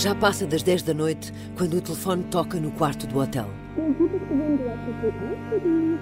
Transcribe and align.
Já 0.00 0.14
passa 0.14 0.46
das 0.46 0.62
10 0.62 0.82
da 0.84 0.94
noite 0.94 1.30
quando 1.58 1.74
o 1.74 1.80
telefone 1.82 2.24
toca 2.24 2.58
no 2.58 2.70
quarto 2.70 3.06
do 3.06 3.18
hotel. 3.18 3.50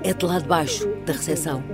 É 0.04 0.15
de 0.15 0.24
lá 0.24 0.38
de 0.38 0.47
baixo, 0.47 0.87
da 1.04 1.13
recepção. 1.13 1.65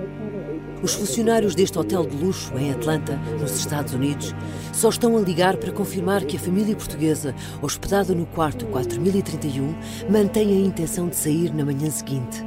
Os 0.82 0.95
funcionários 0.95 1.55
deste 1.55 1.79
hotel 1.79 2.07
de 2.07 2.16
luxo 2.16 2.57
em 2.57 2.73
Atlanta, 2.73 3.16
nos 3.39 3.55
Estados 3.55 3.93
Unidos, 3.93 4.34
só 4.73 4.89
estão 4.89 5.18
a 5.18 5.21
ligar 5.21 5.59
para 5.59 5.71
confirmar 5.71 6.25
que 6.25 6.39
a 6.39 6.41
família 6.41 6.75
portuguesa, 6.75 7.34
hospedada 7.61 8.14
no 8.14 8.25
quarto 8.25 8.64
4031, 8.68 9.75
mantém 10.11 10.48
a 10.48 10.66
intenção 10.66 11.09
de 11.09 11.16
sair 11.16 11.52
na 11.52 11.62
manhã 11.62 11.91
seguinte. 11.91 12.43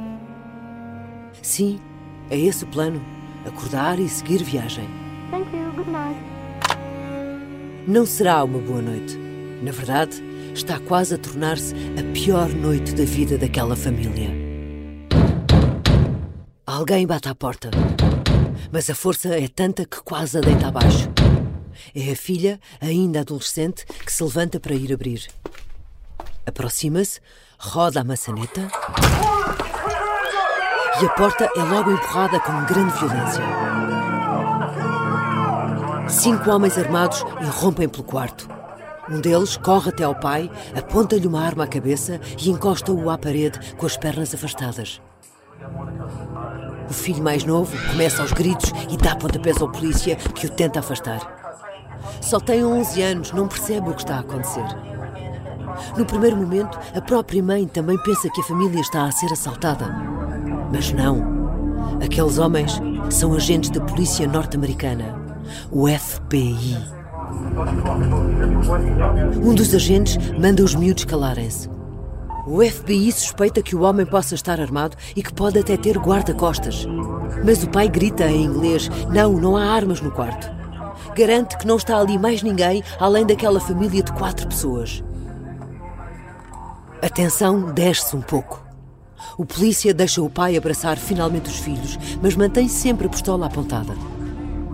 Sim, 1.40 1.78
é 2.28 2.36
esse 2.36 2.64
o 2.64 2.66
plano: 2.66 3.00
acordar 3.46 4.00
e 4.00 4.08
seguir 4.08 4.42
viagem. 4.42 4.88
Não 7.86 8.04
será 8.04 8.42
uma 8.42 8.58
boa 8.58 8.82
noite. 8.82 9.27
Na 9.62 9.72
verdade, 9.72 10.22
está 10.54 10.78
quase 10.78 11.14
a 11.14 11.18
tornar-se 11.18 11.74
a 11.98 12.12
pior 12.12 12.48
noite 12.48 12.94
da 12.94 13.04
vida 13.04 13.36
daquela 13.36 13.74
família. 13.74 14.30
Alguém 16.64 17.06
bate 17.06 17.28
à 17.28 17.34
porta, 17.34 17.70
mas 18.70 18.88
a 18.88 18.94
força 18.94 19.28
é 19.36 19.48
tanta 19.48 19.84
que 19.84 20.00
quase 20.02 20.38
a 20.38 20.40
deita 20.40 20.68
abaixo. 20.68 21.10
É 21.94 22.12
a 22.12 22.16
filha, 22.16 22.60
ainda 22.80 23.20
adolescente, 23.20 23.84
que 23.86 24.12
se 24.12 24.22
levanta 24.22 24.60
para 24.60 24.74
ir 24.74 24.92
abrir. 24.92 25.26
Aproxima-se, 26.46 27.20
roda 27.58 28.00
a 28.00 28.04
maçaneta 28.04 28.68
e 31.00 31.06
a 31.06 31.08
porta 31.10 31.50
é 31.56 31.62
logo 31.62 31.90
empurrada 31.90 32.40
com 32.40 32.64
grande 32.64 32.92
violência. 32.98 33.42
Cinco 36.08 36.50
homens 36.50 36.76
armados 36.78 37.24
irrompem 37.40 37.88
pelo 37.88 38.04
quarto. 38.04 38.57
Um 39.10 39.20
deles 39.20 39.56
corre 39.56 39.88
até 39.90 40.04
ao 40.04 40.14
pai, 40.14 40.50
aponta-lhe 40.76 41.26
uma 41.26 41.40
arma 41.40 41.64
à 41.64 41.66
cabeça 41.66 42.20
e 42.38 42.50
encosta-o 42.50 43.08
à 43.08 43.16
parede 43.16 43.58
com 43.76 43.86
as 43.86 43.96
pernas 43.96 44.34
afastadas. 44.34 45.00
O 46.88 46.92
filho 46.92 47.22
mais 47.22 47.44
novo 47.44 47.76
começa 47.90 48.22
aos 48.22 48.32
gritos 48.32 48.72
e 48.90 48.96
dá 48.96 49.16
pontapés 49.16 49.60
ao 49.60 49.70
polícia 49.70 50.16
que 50.16 50.46
o 50.46 50.50
tenta 50.50 50.80
afastar. 50.80 51.36
Só 52.20 52.38
tem 52.38 52.64
11 52.64 53.02
anos, 53.02 53.32
não 53.32 53.48
percebe 53.48 53.90
o 53.90 53.94
que 53.94 54.00
está 54.00 54.16
a 54.16 54.20
acontecer. 54.20 54.64
No 55.96 56.04
primeiro 56.04 56.36
momento, 56.36 56.78
a 56.94 57.00
própria 57.00 57.42
mãe 57.42 57.66
também 57.66 57.98
pensa 58.02 58.30
que 58.30 58.40
a 58.40 58.44
família 58.44 58.80
está 58.80 59.04
a 59.04 59.12
ser 59.12 59.32
assaltada. 59.32 59.86
Mas 60.72 60.92
não. 60.92 61.38
Aqueles 62.02 62.38
homens 62.38 62.80
são 63.10 63.34
agentes 63.34 63.70
da 63.70 63.80
polícia 63.80 64.26
norte-americana, 64.26 65.14
o 65.70 65.86
FBI. 65.88 66.97
Um 69.42 69.54
dos 69.54 69.74
agentes 69.74 70.16
manda 70.38 70.62
os 70.62 70.74
miúdos 70.74 71.04
calarem-se. 71.04 71.68
O 72.46 72.64
FBI 72.64 73.12
suspeita 73.12 73.60
que 73.60 73.76
o 73.76 73.82
homem 73.82 74.06
possa 74.06 74.34
estar 74.34 74.60
armado 74.60 74.96
e 75.14 75.22
que 75.22 75.32
pode 75.32 75.58
até 75.58 75.76
ter 75.76 75.98
guarda-costas. 75.98 76.86
Mas 77.44 77.62
o 77.62 77.68
pai 77.68 77.88
grita 77.88 78.24
em 78.24 78.44
inglês: 78.44 78.88
Não, 79.10 79.32
não 79.32 79.56
há 79.56 79.64
armas 79.64 80.00
no 80.00 80.10
quarto. 80.10 80.50
Garante 81.14 81.58
que 81.58 81.66
não 81.66 81.76
está 81.76 81.98
ali 81.98 82.18
mais 82.18 82.42
ninguém 82.42 82.82
além 82.98 83.26
daquela 83.26 83.60
família 83.60 84.02
de 84.02 84.12
quatro 84.12 84.48
pessoas. 84.48 85.02
A 87.02 87.08
tensão 87.08 87.72
desce 87.72 88.16
um 88.16 88.22
pouco. 88.22 88.64
O 89.36 89.44
polícia 89.44 89.92
deixa 89.92 90.22
o 90.22 90.30
pai 90.30 90.56
abraçar 90.56 90.96
finalmente 90.96 91.50
os 91.50 91.58
filhos, 91.58 91.98
mas 92.22 92.34
mantém 92.34 92.66
sempre 92.66 93.06
a 93.06 93.10
pistola 93.10 93.46
apontada. 93.46 93.94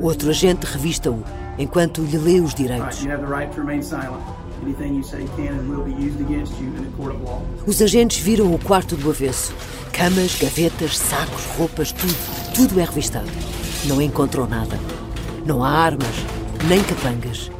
Outro 0.00 0.30
agente 0.30 0.64
revista-o, 0.64 1.22
enquanto 1.58 2.02
lhe 2.02 2.18
lê 2.18 2.40
os 2.40 2.54
direitos. 2.54 3.02
You 3.02 3.12
have 3.12 3.24
the 3.24 3.32
right 3.32 3.52
to 3.54 3.60
remain 3.60 3.82
silent. 3.82 4.22
Anything 4.62 4.94
you 4.96 5.02
say 5.02 5.26
can 5.36 5.58
and 5.58 5.68
will 5.68 5.84
be 5.84 5.92
used 5.92 6.20
against 6.20 6.58
you 6.60 6.68
in 6.68 6.86
a 6.86 6.96
court 6.96 7.14
of 7.14 7.22
law. 7.22 7.42
Os 7.66 7.82
agentes 7.82 8.18
viram 8.18 8.54
o 8.54 8.58
quarto 8.58 8.96
do 8.96 9.10
avesso. 9.10 9.52
Camas, 9.92 10.36
gavetas, 10.40 10.96
sacos, 10.98 11.44
roupas, 11.58 11.92
tudo. 11.92 12.14
Tudo 12.54 12.80
é 12.80 12.84
revistado. 12.84 13.28
Não 13.84 14.00
encontrou 14.00 14.48
nada. 14.48 14.78
Não 15.44 15.62
há 15.62 15.70
armas, 15.70 16.14
nem 16.66 16.82
capangas. 16.82 17.50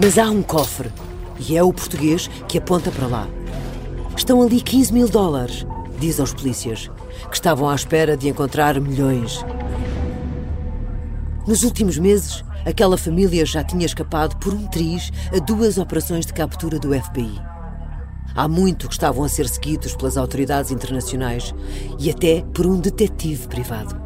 Mas 0.00 0.18
há 0.18 0.30
um 0.30 0.42
cofre. 0.42 0.90
E 1.38 1.56
é 1.56 1.62
o 1.62 1.72
português 1.72 2.28
que 2.48 2.58
aponta 2.58 2.90
para 2.90 3.06
lá. 3.06 3.28
Estão 4.16 4.42
ali 4.42 4.60
15 4.60 4.92
mil 4.92 5.08
dólares, 5.08 5.66
diz 5.98 6.18
aos 6.20 6.32
polícias, 6.32 6.90
que 7.28 7.34
estavam 7.34 7.68
à 7.68 7.74
espera 7.74 8.16
de 8.16 8.28
encontrar 8.28 8.80
milhões. 8.80 9.44
Nos 11.46 11.62
últimos 11.62 11.98
meses, 11.98 12.42
aquela 12.66 12.98
família 12.98 13.46
já 13.46 13.62
tinha 13.62 13.86
escapado 13.86 14.36
por 14.36 14.52
um 14.52 14.66
triz 14.66 15.12
a 15.34 15.38
duas 15.38 15.78
operações 15.78 16.26
de 16.26 16.34
captura 16.34 16.78
do 16.78 16.92
FBI. 16.92 17.40
Há 18.34 18.48
muito 18.48 18.88
que 18.88 18.94
estavam 18.94 19.24
a 19.24 19.28
ser 19.28 19.48
seguidos 19.48 19.96
pelas 19.96 20.16
autoridades 20.16 20.70
internacionais 20.70 21.54
e 21.98 22.10
até 22.10 22.42
por 22.52 22.66
um 22.66 22.78
detetive 22.78 23.48
privado. 23.48 23.98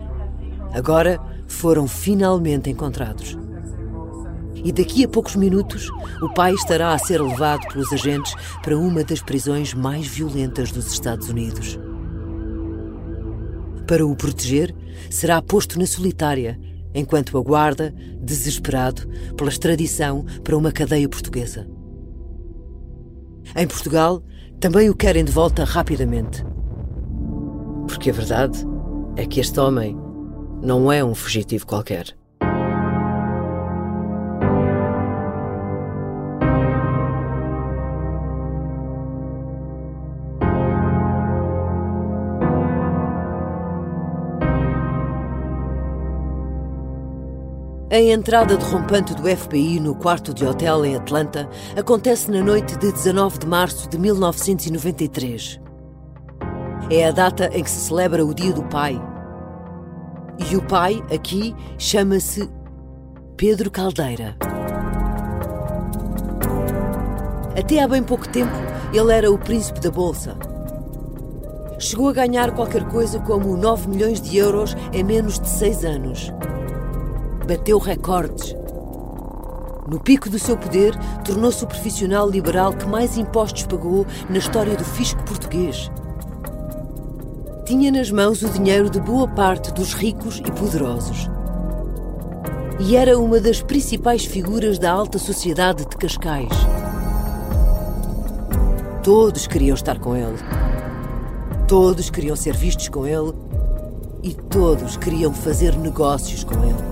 Agora 0.72 1.18
foram 1.48 1.88
finalmente 1.88 2.70
encontrados. 2.70 3.36
E 4.62 4.70
daqui 4.70 5.04
a 5.04 5.08
poucos 5.08 5.36
minutos, 5.36 5.88
o 6.22 6.32
pai 6.32 6.52
estará 6.52 6.92
a 6.92 6.98
ser 6.98 7.20
levado 7.20 7.66
pelos 7.72 7.92
agentes 7.92 8.34
para 8.62 8.78
uma 8.78 9.02
das 9.02 9.22
prisões 9.22 9.72
mais 9.72 10.06
violentas 10.06 10.70
dos 10.70 10.92
Estados 10.92 11.28
Unidos. 11.28 11.78
Para 13.86 14.06
o 14.06 14.14
proteger, 14.14 14.72
será 15.08 15.40
posto 15.42 15.78
na 15.78 15.86
solitária, 15.86 16.60
enquanto 16.94 17.36
aguarda, 17.38 17.94
desesperado, 18.20 19.06
pela 19.36 19.50
extradição 19.50 20.24
para 20.42 20.56
uma 20.56 20.72
cadeia 20.72 21.08
portuguesa. 21.08 21.66
Em 23.56 23.66
Portugal, 23.66 24.22
também 24.60 24.90
o 24.90 24.94
querem 24.94 25.24
de 25.24 25.32
volta 25.32 25.64
rapidamente. 25.64 26.44
Porque 27.86 28.10
a 28.10 28.12
verdade 28.12 28.58
é 29.16 29.26
que 29.26 29.40
este 29.40 29.58
homem 29.58 29.96
não 30.62 30.92
é 30.92 31.02
um 31.02 31.14
fugitivo 31.14 31.66
qualquer. 31.66 32.19
A 47.92 47.98
entrada 47.98 48.56
derrompante 48.56 49.16
do 49.16 49.28
FBI 49.28 49.80
no 49.80 49.96
quarto 49.96 50.32
de 50.32 50.46
hotel 50.46 50.84
em 50.84 50.94
Atlanta 50.94 51.50
acontece 51.76 52.30
na 52.30 52.40
noite 52.40 52.78
de 52.78 52.92
19 52.92 53.40
de 53.40 53.46
março 53.48 53.88
de 53.88 53.98
1993. 53.98 55.60
É 56.88 57.08
a 57.08 57.10
data 57.10 57.50
em 57.52 57.64
que 57.64 57.68
se 57.68 57.88
celebra 57.88 58.24
o 58.24 58.32
Dia 58.32 58.52
do 58.52 58.62
Pai. 58.62 58.96
E 60.38 60.56
o 60.56 60.62
pai, 60.62 61.02
aqui, 61.12 61.52
chama-se 61.78 62.48
Pedro 63.36 63.68
Caldeira. 63.72 64.36
Até 67.58 67.82
há 67.82 67.88
bem 67.88 68.04
pouco 68.04 68.28
tempo, 68.28 68.54
ele 68.92 69.12
era 69.12 69.32
o 69.32 69.36
príncipe 69.36 69.80
da 69.80 69.90
Bolsa. 69.90 70.36
Chegou 71.76 72.08
a 72.08 72.12
ganhar 72.12 72.52
qualquer 72.52 72.84
coisa 72.84 73.18
como 73.18 73.56
9 73.56 73.88
milhões 73.88 74.20
de 74.20 74.36
euros 74.36 74.76
em 74.92 75.02
menos 75.02 75.40
de 75.40 75.48
6 75.48 75.84
anos 75.84 76.32
bateu 77.50 77.78
recordes. 77.78 78.54
No 79.88 79.98
pico 79.98 80.30
do 80.30 80.38
seu 80.38 80.56
poder, 80.56 80.96
tornou-se 81.24 81.64
o 81.64 81.66
profissional 81.66 82.30
liberal 82.30 82.72
que 82.72 82.86
mais 82.86 83.18
impostos 83.18 83.64
pagou 83.64 84.06
na 84.28 84.38
história 84.38 84.76
do 84.76 84.84
fisco 84.84 85.20
português. 85.24 85.90
Tinha 87.66 87.90
nas 87.90 88.08
mãos 88.08 88.42
o 88.42 88.48
dinheiro 88.50 88.88
de 88.88 89.00
boa 89.00 89.26
parte 89.26 89.72
dos 89.72 89.94
ricos 89.94 90.40
e 90.46 90.52
poderosos. 90.52 91.28
E 92.78 92.94
era 92.94 93.18
uma 93.18 93.40
das 93.40 93.60
principais 93.60 94.24
figuras 94.24 94.78
da 94.78 94.92
alta 94.92 95.18
sociedade 95.18 95.84
de 95.84 95.96
Cascais. 95.96 96.56
Todos 99.02 99.48
queriam 99.48 99.74
estar 99.74 99.98
com 99.98 100.14
ele. 100.14 100.38
Todos 101.66 102.10
queriam 102.10 102.36
ser 102.36 102.56
vistos 102.56 102.88
com 102.88 103.04
ele. 103.04 103.32
E 104.22 104.34
todos 104.34 104.96
queriam 104.96 105.34
fazer 105.34 105.76
negócios 105.76 106.44
com 106.44 106.54
ele. 106.62 106.89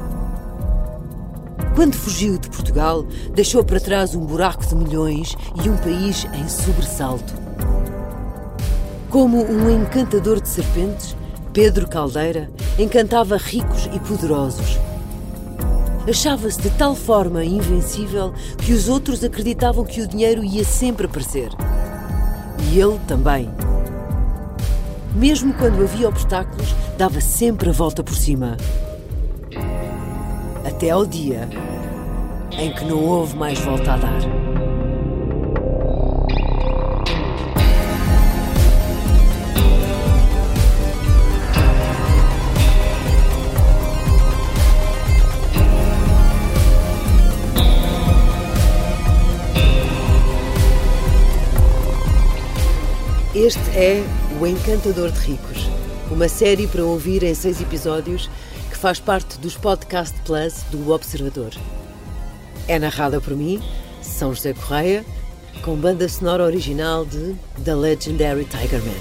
Quando 1.78 1.94
fugiu 1.94 2.36
de 2.38 2.50
Portugal, 2.50 3.06
deixou 3.32 3.62
para 3.62 3.78
trás 3.78 4.12
um 4.12 4.26
buraco 4.26 4.66
de 4.66 4.74
milhões 4.74 5.36
e 5.64 5.70
um 5.70 5.76
país 5.76 6.26
em 6.34 6.48
sobressalto. 6.48 7.32
Como 9.08 9.44
um 9.44 9.70
encantador 9.70 10.40
de 10.40 10.48
serpentes, 10.48 11.14
Pedro 11.52 11.88
Caldeira 11.88 12.50
encantava 12.80 13.36
ricos 13.36 13.88
e 13.94 14.00
poderosos. 14.00 14.76
Achava-se 16.10 16.60
de 16.60 16.70
tal 16.70 16.96
forma 16.96 17.44
invencível 17.44 18.34
que 18.56 18.72
os 18.72 18.88
outros 18.88 19.22
acreditavam 19.22 19.84
que 19.84 20.00
o 20.00 20.08
dinheiro 20.08 20.42
ia 20.42 20.64
sempre 20.64 21.06
aparecer. 21.06 21.50
E 22.72 22.80
ele 22.80 22.98
também. 23.06 23.48
Mesmo 25.14 25.54
quando 25.54 25.84
havia 25.84 26.08
obstáculos, 26.08 26.74
dava 26.98 27.20
sempre 27.20 27.70
a 27.70 27.72
volta 27.72 28.02
por 28.02 28.16
cima 28.16 28.56
até 30.78 30.90
ao 30.90 31.04
dia 31.04 31.48
em 32.56 32.72
que 32.72 32.84
não 32.84 33.04
houve 33.04 33.34
mais 33.36 33.58
volta 33.58 33.94
a 33.94 33.96
dar. 33.96 34.20
Este 53.34 53.58
é 53.74 54.04
O 54.40 54.46
Encantador 54.46 55.10
de 55.10 55.18
Ricos, 55.18 55.68
uma 56.08 56.28
série 56.28 56.68
para 56.68 56.84
ouvir 56.84 57.24
em 57.24 57.34
seis 57.34 57.60
episódios 57.60 58.30
que 58.78 58.82
faz 58.82 59.00
parte 59.00 59.40
dos 59.40 59.56
Podcast 59.56 60.16
Plus 60.20 60.62
do 60.70 60.92
Observador. 60.92 61.50
É 62.68 62.78
narrada 62.78 63.20
por 63.20 63.34
mim, 63.34 63.60
São 64.00 64.32
José 64.32 64.54
Correia, 64.54 65.04
com 65.62 65.74
banda 65.74 66.08
sonora 66.08 66.44
original 66.44 67.04
de 67.04 67.34
The 67.64 67.74
Legendary 67.74 68.44
Tiger 68.44 68.80
Man. 68.84 68.92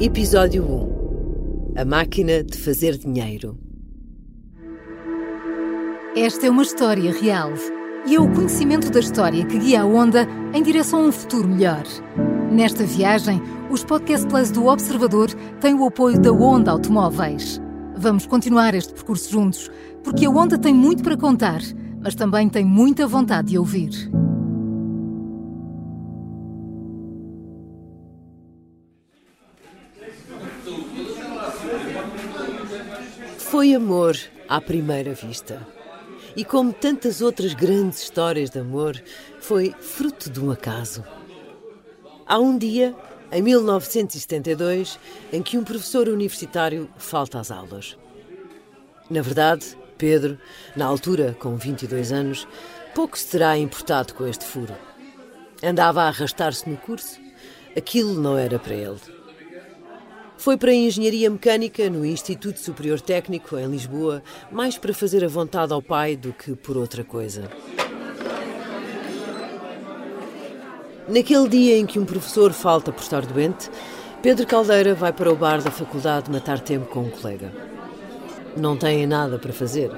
Episódio 0.00 0.64
1 0.64 1.74
A 1.76 1.84
máquina 1.84 2.42
de 2.42 2.58
fazer 2.58 2.98
dinheiro. 2.98 3.67
Esta 6.20 6.48
é 6.48 6.50
uma 6.50 6.64
história 6.64 7.12
real 7.12 7.52
e 8.04 8.16
é 8.16 8.20
o 8.20 8.28
conhecimento 8.28 8.90
da 8.90 8.98
história 8.98 9.46
que 9.46 9.56
guia 9.56 9.82
a 9.82 9.86
Onda 9.86 10.26
em 10.52 10.60
direção 10.64 11.04
a 11.04 11.06
um 11.06 11.12
futuro 11.12 11.46
melhor. 11.46 11.84
Nesta 12.50 12.82
viagem, 12.82 13.40
os 13.70 13.84
Podcast 13.84 14.26
Plus 14.26 14.50
do 14.50 14.66
Observador 14.66 15.32
têm 15.60 15.74
o 15.74 15.86
apoio 15.86 16.20
da 16.20 16.32
Onda 16.32 16.72
Automóveis. 16.72 17.62
Vamos 17.96 18.26
continuar 18.26 18.74
este 18.74 18.94
percurso 18.94 19.30
juntos, 19.30 19.70
porque 20.02 20.26
a 20.26 20.30
Onda 20.30 20.58
tem 20.58 20.74
muito 20.74 21.04
para 21.04 21.16
contar, 21.16 21.60
mas 22.02 22.16
também 22.16 22.48
tem 22.48 22.64
muita 22.64 23.06
vontade 23.06 23.50
de 23.50 23.58
ouvir. 23.58 24.10
Foi 33.38 33.72
amor 33.72 34.16
à 34.48 34.60
primeira 34.60 35.14
vista. 35.14 35.77
E 36.36 36.44
como 36.44 36.72
tantas 36.72 37.20
outras 37.20 37.54
grandes 37.54 38.02
histórias 38.02 38.50
de 38.50 38.58
amor, 38.58 39.02
foi 39.40 39.74
fruto 39.80 40.30
de 40.30 40.40
um 40.40 40.50
acaso. 40.50 41.04
Há 42.26 42.38
um 42.38 42.56
dia, 42.56 42.94
em 43.32 43.42
1972, 43.42 44.98
em 45.32 45.42
que 45.42 45.56
um 45.56 45.64
professor 45.64 46.08
universitário 46.08 46.88
falta 46.96 47.40
às 47.40 47.50
aulas. 47.50 47.96
Na 49.10 49.22
verdade, 49.22 49.76
Pedro, 49.96 50.38
na 50.76 50.84
altura 50.84 51.36
com 51.38 51.56
22 51.56 52.12
anos, 52.12 52.46
pouco 52.94 53.18
se 53.18 53.28
terá 53.28 53.56
importado 53.56 54.14
com 54.14 54.26
este 54.26 54.44
furo. 54.44 54.74
Andava 55.62 56.02
a 56.02 56.08
arrastar-se 56.08 56.68
no 56.68 56.76
curso. 56.76 57.18
Aquilo 57.76 58.20
não 58.20 58.36
era 58.36 58.58
para 58.58 58.74
ele. 58.74 59.17
Foi 60.38 60.56
para 60.56 60.70
a 60.70 60.74
Engenharia 60.74 61.28
Mecânica 61.28 61.90
no 61.90 62.06
Instituto 62.06 62.60
Superior 62.60 63.00
Técnico, 63.00 63.58
em 63.58 63.66
Lisboa, 63.66 64.22
mais 64.52 64.78
para 64.78 64.94
fazer 64.94 65.24
a 65.24 65.28
vontade 65.28 65.72
ao 65.72 65.82
pai 65.82 66.14
do 66.14 66.32
que 66.32 66.54
por 66.54 66.76
outra 66.76 67.02
coisa. 67.02 67.50
Naquele 71.08 71.48
dia 71.48 71.76
em 71.76 71.84
que 71.84 71.98
um 71.98 72.04
professor 72.04 72.52
falta 72.52 72.92
por 72.92 73.02
estar 73.02 73.26
doente, 73.26 73.68
Pedro 74.22 74.46
Caldeira 74.46 74.94
vai 74.94 75.12
para 75.12 75.32
o 75.32 75.34
bar 75.34 75.60
da 75.60 75.72
faculdade 75.72 76.30
matar 76.30 76.60
tempo 76.60 76.86
com 76.86 77.00
um 77.00 77.10
colega. 77.10 77.52
Não 78.56 78.76
tem 78.76 79.08
nada 79.08 79.40
para 79.40 79.52
fazer. 79.52 79.90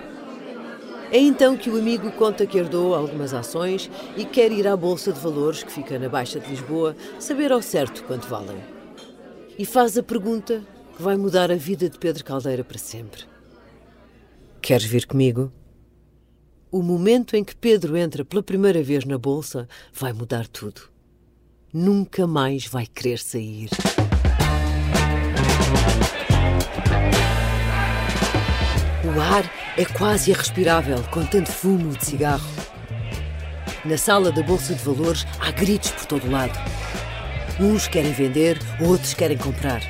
É 1.13 1.19
então 1.19 1.55
que 1.55 1.69
o 1.69 1.77
amigo 1.77 2.11
conta 2.13 2.47
que 2.47 2.57
herdou 2.57 2.95
algumas 2.95 3.35
ações 3.35 3.91
e 4.17 4.25
quer 4.25 4.51
ir 4.51 4.67
à 4.67 4.75
Bolsa 4.75 5.13
de 5.13 5.21
Valores, 5.21 5.63
que 5.63 5.71
fica 5.71 5.99
na 5.99 6.09
Baixa 6.09 6.41
de 6.41 6.49
Lisboa, 6.49 6.97
saber 7.19 7.53
ao 7.53 7.61
certo 7.61 8.05
quanto 8.05 8.27
valem 8.27 8.80
e 9.61 9.65
faz 9.67 9.99
a 9.99 10.03
pergunta 10.03 10.63
que 10.97 11.03
vai 11.03 11.19
mudar 11.19 11.53
a 11.53 11.55
vida 11.55 11.91
de 11.91 11.99
Pedro 11.99 12.25
Caldeira 12.25 12.65
para 12.65 12.79
sempre. 12.79 13.25
Queres 14.63 14.87
vir 14.87 15.05
comigo? 15.05 15.53
O 16.73 16.83
momento 16.83 17.37
em 17.37 17.45
que 17.45 17.55
Pedro 17.55 17.95
entra 17.95 18.25
pela 18.25 18.43
primeira 18.43 18.83
vez 18.83 19.05
na 19.05 19.19
bolsa 19.19 19.69
vai 19.93 20.15
mudar 20.15 20.47
tudo. 20.47 20.81
Nunca 21.75 22.27
mais 22.27 22.65
vai 22.65 22.87
querer 22.87 23.19
sair. 23.19 23.69
O 29.05 29.21
ar 29.21 29.45
é 29.77 29.85
quase 29.85 30.31
irrespirável 30.31 31.03
com 31.11 31.23
tanto 31.27 31.53
fumo 31.53 31.95
de 31.99 32.07
cigarro. 32.07 32.49
Na 33.85 33.99
sala 33.99 34.33
da 34.33 34.43
Bolsa 34.43 34.75
de 34.75 34.83
Valores 34.83 35.27
há 35.39 35.51
gritos 35.51 35.91
por 35.91 36.07
todo 36.07 36.31
lado. 36.31 36.59
Uns 37.61 37.87
querem 37.87 38.11
vender, 38.13 38.59
outros 38.81 39.13
querem 39.13 39.37
comprar. 39.37 39.83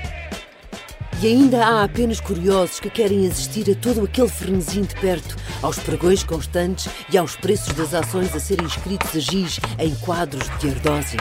E 1.23 1.27
ainda 1.29 1.65
há 1.65 1.85
apenas 1.85 2.19
curiosos 2.19 2.81
que 2.81 2.91
querem 2.91 3.29
assistir 3.29 3.71
a 3.71 3.77
todo 3.77 4.05
aquele 4.05 4.29
frenesim 4.29 4.83
de 4.83 4.97
perto, 4.97 5.37
aos 5.63 5.79
pregões 5.79 6.25
constantes 6.25 6.89
e 7.13 7.17
aos 7.17 7.37
preços 7.37 7.73
das 7.75 7.95
ações 7.95 8.35
a 8.35 8.41
serem 8.41 8.67
escritos 8.67 9.15
a 9.15 9.21
giz 9.21 9.61
em 9.79 9.95
quadros 9.97 10.49
de 10.59 10.71
ardósia. 10.71 11.21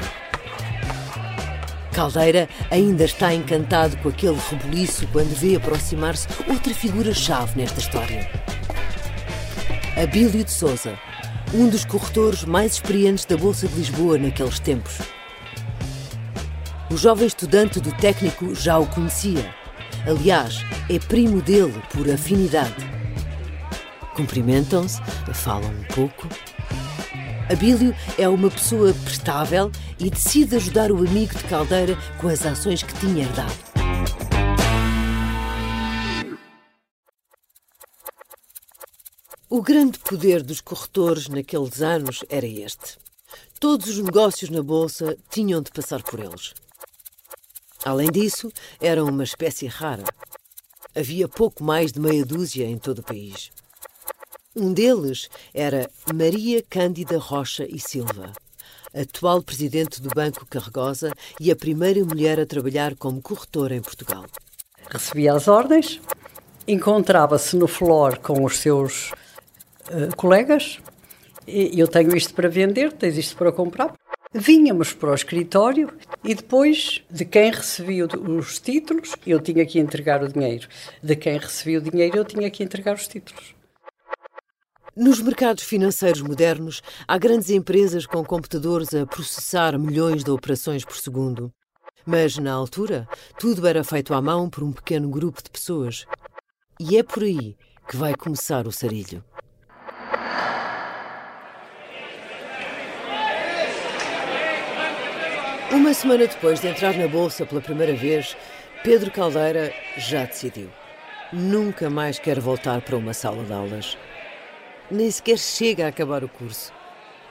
Caldeira 1.94 2.50
ainda 2.72 3.04
está 3.04 3.32
encantado 3.32 3.96
com 3.98 4.10
aquele 4.10 4.40
rebuliço 4.50 5.06
quando 5.12 5.36
vê 5.36 5.56
aproximar-se 5.56 6.28
outra 6.48 6.74
figura-chave 6.74 7.62
nesta 7.62 7.80
história. 7.80 8.28
Abílio 10.02 10.44
de 10.44 10.52
Souza, 10.52 10.98
um 11.54 11.70
dos 11.70 11.86
corretores 11.86 12.44
mais 12.44 12.74
experientes 12.74 13.26
da 13.26 13.38
Bolsa 13.38 13.68
de 13.68 13.76
Lisboa 13.76 14.18
naqueles 14.18 14.60
tempos. 14.60 14.98
O 16.92 16.98
jovem 16.98 17.28
estudante 17.28 17.80
do 17.80 17.96
técnico 17.98 18.56
já 18.56 18.80
o 18.80 18.88
conhecia. 18.88 19.54
Aliás, 20.08 20.66
é 20.90 20.98
primo 20.98 21.40
dele 21.40 21.80
por 21.94 22.10
afinidade. 22.10 22.84
Cumprimentam-se, 24.16 25.00
falam 25.36 25.70
um 25.70 25.84
pouco. 25.94 26.28
Abílio 27.48 27.96
é 28.18 28.28
uma 28.28 28.50
pessoa 28.50 28.92
prestável 29.04 29.72
e 30.00 30.10
decide 30.10 30.56
ajudar 30.56 30.92
o 30.92 30.98
amigo 30.98 31.38
de 31.38 31.44
Caldeira 31.44 31.96
com 32.20 32.28
as 32.28 32.44
ações 32.44 32.82
que 32.82 32.94
tinha 33.00 33.24
herdado. 33.24 33.54
O 39.48 39.62
grande 39.62 40.00
poder 40.00 40.42
dos 40.42 40.60
corretores 40.60 41.28
naqueles 41.28 41.84
anos 41.84 42.26
era 42.30 42.48
este. 42.48 42.98
Todos 43.60 43.90
os 43.90 44.00
negócios 44.00 44.50
na 44.50 44.64
Bolsa 44.64 45.16
tinham 45.30 45.62
de 45.62 45.72
passar 45.72 46.02
por 46.02 46.20
eles. 46.20 46.54
Além 47.86 48.12
disso, 48.12 48.52
eram 48.82 49.06
uma 49.06 49.24
espécie 49.24 49.68
rara. 49.68 50.04
Havia 50.96 51.28
pouco 51.28 51.64
mais 51.64 51.92
de 51.92 52.00
meia 52.00 52.26
dúzia 52.26 52.66
em 52.66 52.78
todo 52.78 53.00
o 53.00 53.04
país. 53.04 53.52
Um 54.56 54.74
deles 54.74 55.30
era 55.54 55.90
Maria 56.14 56.62
Cândida 56.68 57.18
Rocha 57.18 57.66
e 57.70 57.80
Silva, 57.80 58.34
atual 58.94 59.42
presidente 59.42 60.02
do 60.02 60.10
Banco 60.10 60.46
Carregosa 60.46 61.14
e 61.40 61.52
a 61.52 61.56
primeira 61.56 62.04
mulher 62.04 62.40
a 62.40 62.46
trabalhar 62.46 62.96
como 62.96 63.22
corretora 63.22 63.76
em 63.76 63.82
Portugal. 63.82 64.26
Recebia 64.90 65.34
as 65.34 65.48
ordens, 65.48 66.02
encontrava-se 66.68 67.56
no 67.56 67.68
floor 67.68 68.20
com 68.20 68.44
os 68.44 68.58
seus 68.58 69.12
uh, 69.92 70.16
colegas. 70.18 70.80
E 71.48 71.80
eu 71.80 71.88
tenho 71.88 72.16
isto 72.16 72.34
para 72.34 72.50
vender, 72.50 72.92
tens 72.94 73.18
isto 73.18 73.36
para 73.36 73.52
comprar. 73.52 73.94
Vínhamos 74.32 74.94
para 74.94 75.10
o 75.10 75.16
escritório 75.16 75.92
e 76.24 76.36
depois 76.36 77.04
de 77.10 77.26
quem 77.26 77.50
recebia 77.50 78.06
os 78.06 78.60
títulos, 78.60 79.16
eu 79.26 79.40
tinha 79.40 79.66
que 79.66 79.80
entregar 79.80 80.22
o 80.22 80.32
dinheiro. 80.32 80.68
De 81.02 81.16
quem 81.16 81.40
recebia 81.40 81.80
o 81.80 81.82
dinheiro, 81.82 82.18
eu 82.18 82.24
tinha 82.24 82.48
que 82.52 82.64
entregar 82.64 82.94
os 82.94 83.08
títulos. 83.08 83.56
Nos 84.96 85.20
mercados 85.20 85.64
financeiros 85.64 86.22
modernos, 86.22 86.84
há 87.08 87.18
grandes 87.18 87.50
empresas 87.50 88.06
com 88.06 88.24
computadores 88.24 88.94
a 88.94 89.04
processar 89.04 89.80
milhões 89.80 90.24
de 90.24 90.30
operações 90.30 90.86
por 90.86 90.98
segundo. 90.98 91.52
Mas, 92.06 92.38
na 92.38 92.54
altura, 92.54 93.10
tudo 93.40 93.66
era 93.66 93.84
feito 93.84 94.14
à 94.14 94.22
mão 94.22 94.48
por 94.48 94.64
um 94.64 94.72
pequeno 94.72 95.10
grupo 95.10 95.42
de 95.42 95.50
pessoas. 95.50 96.06
E 96.80 97.00
é 97.00 97.02
por 97.02 97.24
aí 97.24 97.58
que 97.88 97.98
vai 97.98 98.14
começar 98.14 98.68
o 98.68 98.72
sarilho. 98.72 99.24
Uma 105.72 105.94
semana 105.94 106.26
depois 106.26 106.60
de 106.60 106.68
entrar 106.68 106.96
na 106.96 107.08
bolsa 107.08 107.46
pela 107.46 107.62
primeira 107.62 107.94
vez, 107.94 108.36
Pedro 108.84 109.12
Caldeira 109.12 109.72
já 109.98 110.26
decidiu. 110.26 110.68
Nunca 111.32 111.92
mais 111.92 112.18
quer 112.18 112.40
voltar 112.40 112.82
para 112.82 112.98
uma 112.98 113.14
sala 113.14 113.44
de 113.44 113.54
aulas. 113.54 113.96
Nem 114.90 115.12
sequer 115.12 115.38
chega 115.38 115.86
a 115.86 115.90
acabar 115.90 116.24
o 116.24 116.28
curso. 116.28 116.74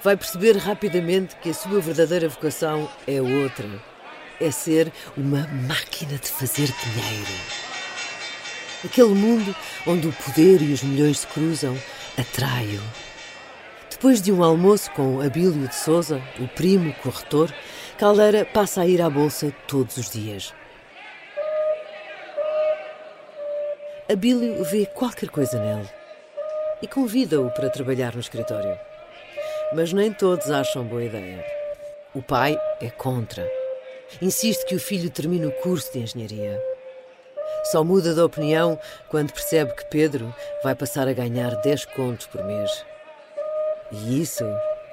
Vai 0.05 0.17
perceber 0.17 0.57
rapidamente 0.57 1.35
que 1.37 1.51
a 1.51 1.55
sua 1.55 1.81
verdadeira 1.81 2.29
vocação 2.29 2.89
é 3.09 3.21
outra. 3.21 3.69
É 4.41 4.53
ser 4.53 4.93
uma 5.17 5.45
máquina 5.67 6.17
de 6.17 6.29
fazer 6.29 6.69
dinheiro. 6.85 7.33
Aquele 8.85 9.15
mundo 9.15 9.55
onde 9.85 10.07
o 10.07 10.13
poder 10.13 10.63
e 10.63 10.73
os 10.73 10.85
milhões 10.85 11.19
se 11.21 11.27
cruzam 11.27 11.77
atrai-o. 12.17 13.08
Depois 13.99 14.23
de 14.23 14.31
um 14.31 14.45
almoço 14.45 14.93
com 14.93 15.21
Abílio 15.21 15.67
de 15.67 15.75
Souza, 15.75 16.23
o 16.39 16.47
primo 16.47 16.95
corretor, 17.03 17.53
Caldeira 17.99 18.45
passa 18.45 18.83
a 18.83 18.87
ir 18.87 19.03
à 19.03 19.11
bolsa 19.11 19.53
todos 19.67 19.97
os 19.97 20.09
dias. 20.09 20.55
Abílio 24.09 24.63
vê 24.63 24.87
qualquer 24.87 25.29
coisa 25.31 25.59
nele 25.59 25.89
e 26.81 26.87
convida-o 26.87 27.51
para 27.51 27.71
trabalhar 27.71 28.15
no 28.15 28.21
escritório. 28.21 28.79
Mas 29.75 29.93
nem 29.93 30.13
todos 30.13 30.49
acham 30.49 30.85
boa 30.85 31.03
ideia. 31.03 31.45
O 32.15 32.23
pai 32.23 32.57
é 32.81 32.91
contra. 32.91 33.51
Insiste 34.23 34.65
que 34.67 34.77
o 34.77 34.81
filho 34.81 35.11
termine 35.11 35.47
o 35.47 35.53
curso 35.61 35.93
de 35.93 35.99
engenharia. 35.99 36.63
Só 37.65 37.83
muda 37.83 38.15
de 38.15 38.21
opinião 38.21 38.79
quando 39.09 39.33
percebe 39.33 39.75
que 39.75 39.87
Pedro 39.87 40.33
vai 40.63 40.77
passar 40.77 41.09
a 41.09 41.13
ganhar 41.13 41.57
10 41.63 41.85
contos 41.87 42.29
por 42.29 42.45
mês. 42.45 42.71
E 43.91 44.21
isso 44.21 44.45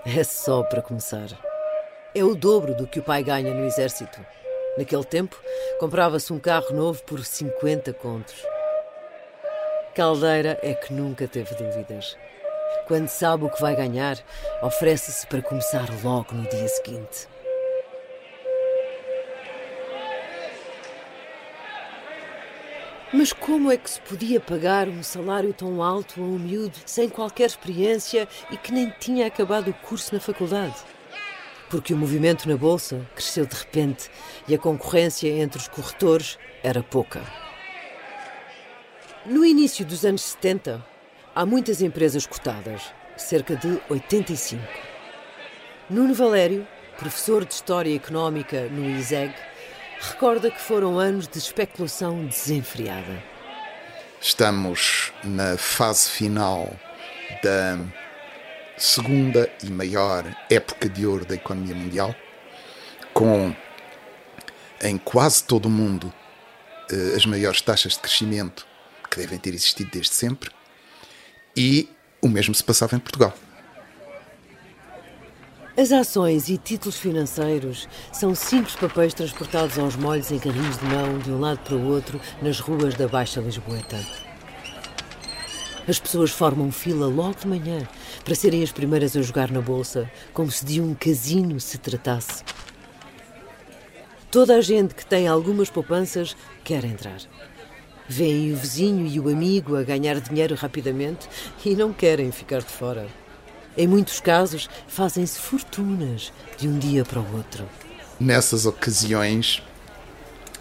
é 0.06 0.24
só 0.24 0.64
para 0.64 0.82
começar. 0.82 1.28
É 2.14 2.24
o 2.24 2.34
dobro 2.34 2.74
do 2.74 2.88
que 2.88 3.00
o 3.00 3.04
pai 3.04 3.24
ganha 3.24 3.54
no 3.54 3.66
exército. 3.66 4.26
Naquele 4.78 5.04
tempo, 5.04 5.38
comprava-se 5.80 6.32
um 6.32 6.40
carro 6.40 6.74
novo 6.74 7.04
por 7.04 7.24
50 7.24 7.92
contos. 7.94 8.36
Caldeira 9.94 10.58
é 10.62 10.74
que 10.74 10.94
nunca 10.94 11.28
teve 11.28 11.56
dúvidas. 11.56 12.18
Quando 12.88 13.10
sabe 13.10 13.46
o 13.46 13.50
que 13.50 13.62
vai 13.62 13.76
ganhar, 13.76 14.18
oferece-se 14.62 15.28
para 15.28 15.42
começar 15.42 15.88
logo 16.04 16.34
no 16.34 16.48
dia 16.50 16.68
seguinte. 16.68 17.28
Mas 23.18 23.32
como 23.32 23.72
é 23.72 23.78
que 23.78 23.90
se 23.90 24.02
podia 24.02 24.42
pagar 24.42 24.90
um 24.90 25.02
salário 25.02 25.54
tão 25.54 25.82
alto 25.82 26.20
a 26.20 26.24
um 26.26 26.38
miúdo 26.38 26.78
sem 26.86 27.08
qualquer 27.08 27.46
experiência 27.46 28.28
e 28.52 28.58
que 28.58 28.74
nem 28.74 28.94
tinha 29.00 29.26
acabado 29.26 29.70
o 29.70 29.74
curso 29.74 30.14
na 30.14 30.20
faculdade? 30.20 30.76
Porque 31.70 31.94
o 31.94 31.98
movimento 31.98 32.50
na 32.50 32.58
bolsa 32.58 33.10
cresceu 33.16 33.46
de 33.46 33.56
repente 33.56 34.12
e 34.50 34.54
a 34.54 34.58
concorrência 34.58 35.30
entre 35.30 35.58
os 35.58 35.70
corretores 35.70 36.38
era 36.62 36.84
pouca. 36.84 37.22
No 39.26 39.46
início 39.46 39.86
dos 39.86 40.04
anos 40.04 40.22
70, 40.22 40.86
há 41.34 41.46
muitas 41.46 41.82
empresas 41.82 42.28
cotadas, 42.28 42.82
cerca 43.16 43.56
de 43.56 43.80
85. 43.90 44.62
Nuno 45.90 46.14
Valério, 46.14 46.68
professor 47.00 47.46
de 47.46 47.54
História 47.54 47.96
Económica 47.96 48.68
no 48.68 48.90
ISEG, 48.90 49.34
recorda 50.00 50.52
que 50.52 50.62
foram 50.62 51.00
anos 51.00 51.28
de 51.28 51.38
especulação 51.38 52.26
desenfreada. 52.26 53.24
Estamos 54.22 55.14
na 55.24 55.58
fase 55.58 56.10
final 56.10 56.74
da 57.44 57.78
segunda 58.78 59.50
e 59.64 59.70
maior 59.70 60.26
época 60.50 60.90
de 60.90 61.06
ouro 61.06 61.26
da 61.26 61.36
economia 61.36 61.76
mundial, 61.76 62.16
com 63.14 63.56
em 64.82 64.98
quase 64.98 65.44
todo 65.44 65.68
o 65.68 65.70
mundo 65.70 66.14
eh, 66.92 67.16
as 67.16 67.26
maiores 67.26 67.62
taxas 67.62 67.94
de 67.94 68.00
crescimento 68.00 68.68
que 69.10 69.18
devem 69.18 69.40
ter 69.40 69.54
existido 69.54 69.92
desde 69.92 70.14
sempre, 70.14 70.52
e 71.56 71.90
o 72.22 72.28
mesmo 72.28 72.54
se 72.54 72.64
passava 72.64 72.96
em 72.96 73.00
Portugal. 73.00 73.34
As 75.78 75.92
ações 75.92 76.48
e 76.48 76.58
títulos 76.58 76.96
financeiros 76.96 77.90
são 78.14 78.34
simples 78.34 78.78
papéis 78.78 79.14
transportados 79.14 79.78
aos 79.78 79.98
molhos 79.98 80.32
em 80.32 80.40
carrinhos 80.40 80.78
de 80.78 80.86
mão 80.86 81.20
de 81.20 81.30
um 81.30 81.38
lado 81.38 81.60
para 81.66 81.76
o 81.76 81.92
outro 81.92 82.20
nas 82.42 82.62
ruas 82.62 82.96
da 82.96 83.10
Baixa 83.10 83.42
Lisboeta. 83.42 84.00
As 85.86 86.00
pessoas 86.00 86.32
formam 86.32 86.72
fila 86.72 87.08
logo 87.08 87.36
de 87.42 87.48
manhã 87.48 87.86
para 88.24 88.34
serem 88.34 88.64
as 88.64 88.72
primeiras 88.72 89.18
a 89.18 89.22
jogar 89.22 89.52
na 89.52 89.60
bolsa, 89.60 90.10
como 90.34 90.50
se 90.50 90.66
de 90.66 90.80
um 90.80 90.96
casino 90.96 91.60
se 91.60 91.78
tratasse. 91.78 92.42
Toda 94.32 94.56
a 94.56 94.62
gente 94.62 94.96
que 94.96 95.06
tem 95.06 95.28
algumas 95.28 95.70
poupanças 95.70 96.38
quer 96.64 96.86
entrar. 96.86 97.20
Vêem 98.08 98.54
o 98.54 98.56
vizinho 98.56 99.06
e 99.06 99.20
o 99.20 99.28
amigo 99.28 99.76
a 99.76 99.84
ganhar 99.84 100.22
dinheiro 100.22 100.56
rapidamente 100.56 101.28
e 101.66 101.76
não 101.76 101.92
querem 101.92 102.32
ficar 102.32 102.60
de 102.60 102.72
fora. 102.72 103.25
Em 103.78 103.88
muitos 103.88 104.20
casos, 104.20 104.70
fazem-se 104.88 105.38
fortunas 105.40 106.32
de 106.58 106.68
um 106.68 106.80
dia 106.80 107.04
para 107.04 107.20
o 107.20 107.36
outro. 107.36 107.68
Nessas 108.20 108.66
ocasiões, 108.66 109.62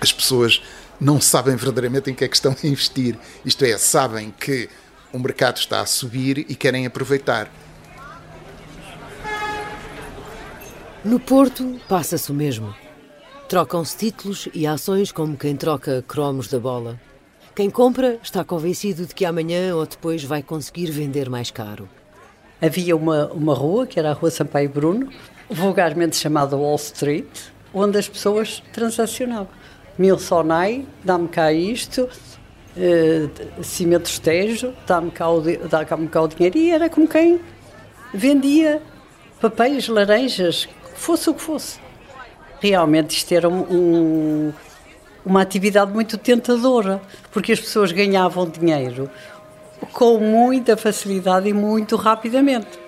as 0.01 0.13
pessoas 0.13 0.61
não 1.01 1.21
sabem 1.21 1.55
verdadeiramente 1.55 2.11
em 2.11 2.15
que 2.15 2.25
é 2.25 2.29
que 2.29 2.35
estão 2.35 2.53
a 2.53 2.67
investir. 2.67 3.17
Isto 3.45 3.65
é, 3.65 3.79
sabem 3.79 4.33
que 4.33 4.69
o 5.13 5.19
mercado 5.19 5.59
está 5.59 5.81
a 5.81 5.87
subir 5.87 6.39
e 6.39 6.55
querem 6.57 6.87
aproveitar. 6.87 7.51
No 11.05 11.21
Porto, 11.21 11.81
passa-se 11.89 12.33
o 12.33 12.35
mesmo. 12.35 12.75
Trocam-se 13.49 13.97
títulos 13.97 14.49
e 14.53 14.67
ações 14.67 15.13
como 15.13 15.37
quem 15.37 15.55
troca 15.55 16.03
cromos 16.09 16.49
da 16.49 16.59
bola. 16.59 16.99
Quem 17.55 17.71
compra 17.71 18.19
está 18.23 18.43
convencido 18.43 19.07
de 19.07 19.15
que 19.15 19.25
amanhã 19.25 19.77
ou 19.77 19.87
depois 19.87 20.25
vai 20.25 20.43
conseguir 20.43 20.91
vender 20.91 21.31
mais 21.31 21.51
caro. 21.51 21.89
Havia 22.65 22.97
uma, 22.97 23.27
uma 23.27 23.55
rua, 23.55 23.87
que 23.87 23.99
era 23.99 24.11
a 24.11 24.13
Rua 24.15 24.31
Sampaio 24.31 24.71
Bruno, 24.71 25.11
vulgarmente 25.51 26.17
chamada 26.17 26.57
Wall 26.57 26.77
Street, 26.77 27.27
onde 27.75 27.99
as 27.99 28.09
pessoas 28.09 28.63
transacionavam. 28.73 29.49
Mil 29.99 30.19
sonai, 30.19 30.87
dá-me 31.05 31.29
cá 31.29 31.53
isto, 31.53 32.09
uh, 32.09 33.63
cimento 33.63 34.07
estejo, 34.07 34.73
dá-me 34.87 35.11
cá, 35.11 35.27
dá 35.69 35.85
cá 35.85 36.23
o 36.23 36.29
dinheiro, 36.29 36.57
e 36.57 36.71
era 36.71 36.89
como 36.89 37.07
quem 37.07 37.39
vendia 38.15 38.81
papéis, 39.43 39.87
laranjas, 39.87 40.67
fosse 40.95 41.29
o 41.29 41.35
que 41.35 41.43
fosse. 41.43 41.79
Realmente 42.61 43.15
isto 43.15 43.31
era 43.33 43.47
um, 43.47 43.61
um, 43.61 44.53
uma 45.23 45.43
atividade 45.43 45.93
muito 45.93 46.17
tentadora, 46.17 47.03
porque 47.31 47.53
as 47.53 47.61
pessoas 47.61 47.93
ganhavam 47.93 48.49
dinheiro 48.49 49.11
com 49.93 50.19
muita 50.19 50.77
facilidade 50.77 51.49
e 51.49 51.53
muito 51.53 51.97
rapidamente. 51.97 52.79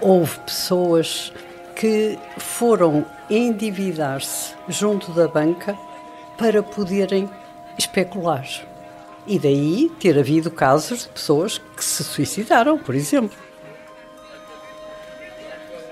Houve 0.00 0.38
pessoas 0.40 1.32
que 1.74 2.18
foram 2.38 3.04
endividar-se 3.28 4.54
junto 4.68 5.12
da 5.12 5.28
banca 5.28 5.76
para 6.38 6.62
poderem 6.62 7.28
especular. 7.78 8.46
E 9.26 9.38
daí 9.38 9.90
ter 9.98 10.18
havido 10.18 10.50
casos 10.50 11.02
de 11.02 11.08
pessoas 11.08 11.58
que 11.58 11.84
se 11.84 12.04
suicidaram, 12.04 12.78
por 12.78 12.94
exemplo. 12.94 13.36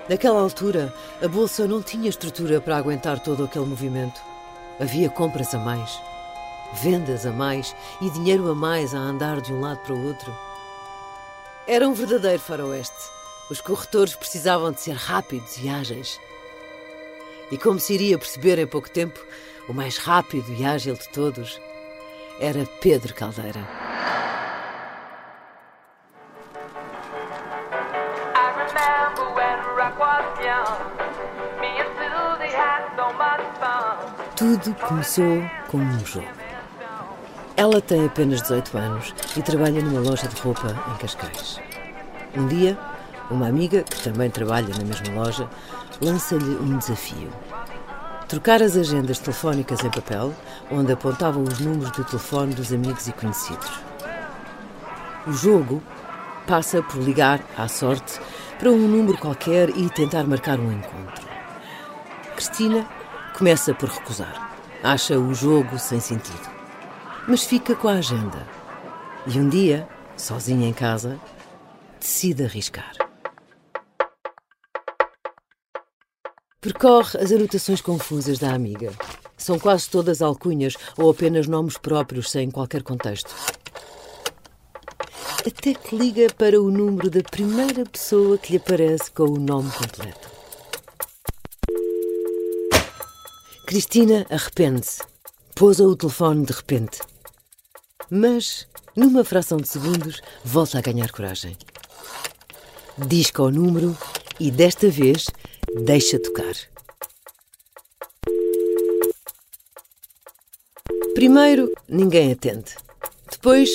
Naquela 0.09 0.41
altura, 0.41 0.93
a 1.23 1.27
bolsa 1.27 1.67
não 1.67 1.83
tinha 1.83 2.09
estrutura 2.09 2.61
para 2.61 2.77
aguentar 2.77 3.19
todo 3.21 3.45
aquele 3.45 3.65
movimento. 3.65 4.21
Havia 4.79 5.09
compras 5.09 5.55
a 5.55 5.59
mais 5.59 6.14
vendas 6.73 7.27
a 7.27 7.31
mais 7.31 7.75
e 8.01 8.11
dinheiro 8.11 8.51
a 8.51 8.55
mais 8.55 8.95
a 8.95 8.99
andar 8.99 9.41
de 9.41 9.53
um 9.53 9.61
lado 9.61 9.79
para 9.79 9.95
o 9.95 10.07
outro. 10.07 10.35
Era 11.67 11.89
um 11.89 11.95
verdadeiro 11.95 12.41
faroeste. 12.41 13.11
Os 13.51 13.61
corretores 13.61 14.15
precisavam 14.15 14.73
de 14.73 14.81
ser 14.81 14.95
rápidos 14.95 15.57
e 15.59 15.69
ágeis. 15.69 16.19
E 17.51 17.59
como 17.59 17.79
se 17.79 17.95
iria 17.95 18.19
perceber 18.19 18.59
em 18.59 18.67
pouco 18.67 18.91
tempo, 18.91 19.21
o 19.69 19.73
mais 19.73 19.97
rápido 19.97 20.53
e 20.53 20.65
ágil 20.65 20.95
de 20.95 21.09
todos 21.11 21.61
era 22.41 22.67
Pedro 22.81 23.15
Caldeira. 23.15 23.67
Tudo 34.37 34.75
começou 34.75 35.43
com 35.71 35.79
um 35.79 36.05
jogo. 36.05 36.44
Ela 37.57 37.81
tem 37.81 38.05
apenas 38.05 38.43
18 38.43 38.77
anos 38.77 39.15
e 39.37 39.43
trabalha 39.43 39.81
numa 39.81 40.01
loja 40.01 40.27
de 40.27 40.41
roupa 40.41 40.75
em 40.93 40.97
Cascais. 40.99 41.61
Um 42.37 42.49
dia, 42.49 42.77
uma 43.31 43.47
amiga, 43.47 43.85
que 43.85 44.03
também 44.03 44.29
trabalha 44.29 44.75
na 44.77 44.85
mesma 44.85 45.15
loja, 45.15 45.49
lança-lhe 46.03 46.57
um 46.57 46.77
desafio. 46.77 47.31
Trocar 48.27 48.61
as 48.61 48.77
agendas 48.77 49.21
telefónicas 49.21 49.85
em 49.85 49.91
papel, 49.91 50.35
onde 50.69 50.93
apontavam 50.93 51.45
os 51.45 51.61
números 51.61 51.93
do 51.93 52.03
telefone 52.03 52.55
dos 52.55 52.73
amigos 52.73 53.07
e 53.07 53.13
conhecidos. 53.13 53.71
O 55.25 55.33
jogo 55.33 55.81
passa 56.49 56.83
por 56.83 57.01
ligar 57.01 57.41
à 57.57 57.69
sorte 57.69 58.19
para 58.59 58.71
um 58.71 58.89
número 58.89 59.17
qualquer 59.17 59.71
e 59.71 59.89
tentar 59.91 60.25
marcar 60.25 60.59
um 60.59 60.73
encontro. 60.73 61.25
Cristina 62.35 62.85
começa 63.39 63.73
por 63.73 63.89
recusar. 63.89 64.51
Acha 64.83 65.17
o 65.17 65.33
jogo 65.33 65.79
sem 65.79 66.01
sentido 66.01 66.54
mas 67.27 67.45
fica 67.45 67.75
com 67.75 67.89
a 67.89 67.95
agenda. 67.95 68.47
E 69.27 69.39
um 69.39 69.49
dia, 69.49 69.89
sozinha 70.17 70.69
em 70.69 70.73
casa, 70.73 71.19
decide 71.99 72.45
arriscar. 72.45 72.93
Percorre 76.61 77.19
as 77.19 77.31
anotações 77.31 77.81
confusas 77.81 78.39
da 78.39 78.55
amiga. 78.55 78.93
São 79.37 79.59
quase 79.59 79.89
todas 79.89 80.23
alcunhas 80.23 80.77
ou 80.97 81.11
apenas 81.11 81.47
nomes 81.47 81.77
próprios 81.77 82.31
sem 82.31 82.51
qualquer 82.51 82.83
contexto. 82.83 83.35
Até 85.47 85.75
que 85.75 85.95
liga 85.95 86.33
para 86.33 86.61
o 86.61 86.71
número 86.71 87.11
da 87.11 87.23
primeira 87.23 87.85
pessoa 87.85 88.39
que 88.39 88.53
lhe 88.53 88.57
aparece 88.57 89.11
com 89.11 89.25
o 89.25 89.39
nome 89.39 89.71
completo. 89.73 90.31
Cristina 93.67 94.27
arrepende-se. 94.31 95.03
Pousa 95.55 95.85
o 95.85 95.95
telefone 95.95 96.47
de 96.47 96.53
repente. 96.53 97.14
Mas 98.11 98.67
Numa 98.97 99.25
fração 99.25 99.59
de 99.59 99.67
segundos, 99.67 100.23
volta 100.45 100.79
a 100.79 100.81
ganhar 100.81 101.11
coragem. 101.11 101.57
Disca 102.97 103.43
o 103.43 103.51
número 103.51 103.99
e 104.39 104.53
desta 104.53 104.89
vez 104.89 105.27
deixa 105.83 106.21
tocar. 106.21 106.55
Primeiro, 111.15 111.73
ninguém 111.89 112.31
atende. 112.31 112.77
Depois, 113.29 113.69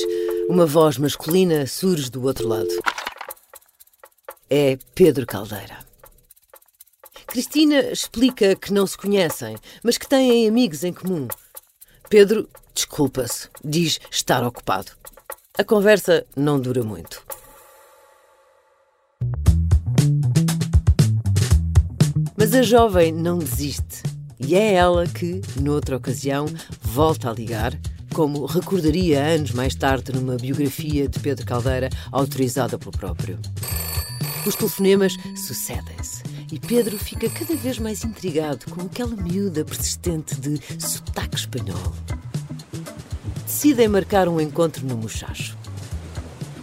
uma 0.47 0.65
voz 0.65 0.97
masculina 0.97 1.67
surge 1.67 2.09
do 2.09 2.23
outro 2.23 2.47
lado. 2.47 2.69
É 4.49 4.77
Pedro 4.95 5.25
Caldeira. 5.25 5.79
Cristina 7.27 7.91
explica 7.91 8.55
que 8.55 8.71
não 8.71 8.87
se 8.87 8.97
conhecem, 8.97 9.57
mas 9.83 9.97
que 9.97 10.07
têm 10.07 10.47
amigos 10.47 10.85
em 10.85 10.93
comum. 10.93 11.27
Pedro 12.09 12.49
desculpa-se, 12.73 13.49
diz 13.63 13.99
estar 14.11 14.43
ocupado. 14.43 14.91
A 15.57 15.63
conversa 15.63 16.25
não 16.35 16.59
dura 16.59 16.83
muito. 16.83 17.23
Mas 22.37 22.53
a 22.53 22.61
jovem 22.61 23.11
não 23.11 23.37
desiste 23.37 24.03
e 24.39 24.55
é 24.55 24.73
ela 24.73 25.05
que, 25.05 25.41
noutra 25.59 25.97
ocasião, 25.97 26.45
volta 26.81 27.29
a 27.29 27.33
ligar, 27.33 27.77
como 28.13 28.45
recordaria 28.45 29.21
anos 29.21 29.51
mais 29.51 29.75
tarde 29.75 30.13
numa 30.13 30.37
biografia 30.37 31.07
de 31.09 31.19
Pedro 31.19 31.45
Caldeira 31.45 31.89
autorizada 32.11 32.79
pelo 32.79 32.91
próprio. 32.91 33.37
Os 34.45 34.55
telefonemas 34.55 35.13
sucedem-se 35.45 36.23
e 36.51 36.57
Pedro 36.57 36.97
fica 36.97 37.29
cada 37.29 37.55
vez 37.55 37.77
mais 37.77 38.03
intrigado 38.03 38.65
com 38.71 38.81
aquela 38.81 39.15
miúda 39.15 39.65
persistente 39.65 40.35
de 40.35 40.57
sotaque 40.79 41.35
espanhol. 41.35 41.93
Decidem 43.61 43.89
marcar 43.89 44.29
um 44.29 44.39
encontro 44.39 44.85
no 44.85 44.95
Muchacho. 44.95 45.57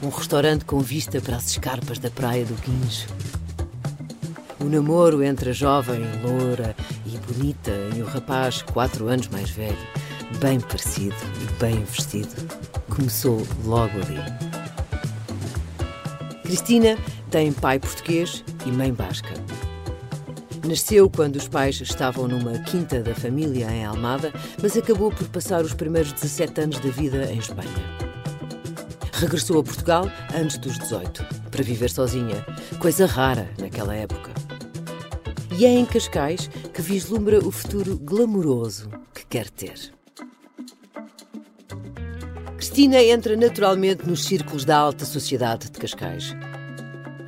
Um 0.03 0.09
restaurante 0.09 0.65
com 0.65 0.81
vista 0.81 1.21
para 1.21 1.37
as 1.37 1.51
escarpas 1.51 1.99
da 1.99 2.11
praia 2.11 2.43
do 2.47 2.55
Guincho. 2.55 3.07
O 4.59 4.65
namoro 4.65 5.23
entre 5.23 5.51
a 5.51 5.53
jovem, 5.53 6.01
loura 6.23 6.75
e 7.05 7.19
bonita 7.19 7.71
e 7.95 8.01
o 8.01 8.07
rapaz, 8.07 8.63
quatro 8.63 9.09
anos 9.09 9.29
mais 9.29 9.51
velho, 9.51 9.77
bem 10.41 10.59
parecido 10.59 11.15
e 11.43 11.61
bem 11.61 11.85
vestido, 11.85 12.35
começou 12.89 13.47
logo 13.67 13.93
ali. 13.99 14.19
Cristina 16.45 16.97
tem 17.31 17.53
pai 17.53 17.79
português 17.79 18.43
e 18.65 18.71
mãe 18.71 18.91
basca. 18.91 19.35
Nasceu 20.67 21.09
quando 21.09 21.37
os 21.37 21.47
pais 21.47 21.81
estavam 21.81 22.27
numa 22.27 22.59
quinta 22.59 23.01
da 23.01 23.15
família 23.15 23.71
em 23.71 23.85
Almada, 23.85 24.33
mas 24.61 24.77
acabou 24.77 25.13
por 25.13 25.29
passar 25.29 25.63
os 25.63 25.73
primeiros 25.73 26.13
17 26.13 26.61
anos 26.61 26.81
da 26.81 26.91
vida 26.91 27.33
em 27.33 27.39
Espanha. 27.39 27.71
Regressou 29.13 29.61
a 29.61 29.63
Portugal 29.63 30.11
antes 30.35 30.59
dos 30.59 30.77
18, 30.77 31.25
para 31.53 31.63
viver 31.63 31.89
sozinha, 31.89 32.45
coisa 32.81 33.07
rara 33.07 33.49
naquela 33.61 33.95
época. 33.95 34.33
E 35.57 35.65
é 35.65 35.69
em 35.69 35.87
Cascais 35.87 36.51
que 36.75 36.83
vislumbra 36.83 37.39
o 37.39 37.53
futuro 37.53 37.97
glamouroso 37.97 38.91
que 39.15 39.25
quer 39.25 39.49
ter. 39.49 39.95
Cristina 42.57 43.01
entra 43.01 43.37
naturalmente 43.37 44.05
nos 44.05 44.25
círculos 44.25 44.65
da 44.65 44.77
alta 44.77 45.05
sociedade 45.05 45.71
de 45.71 45.79
Cascais. 45.79 46.35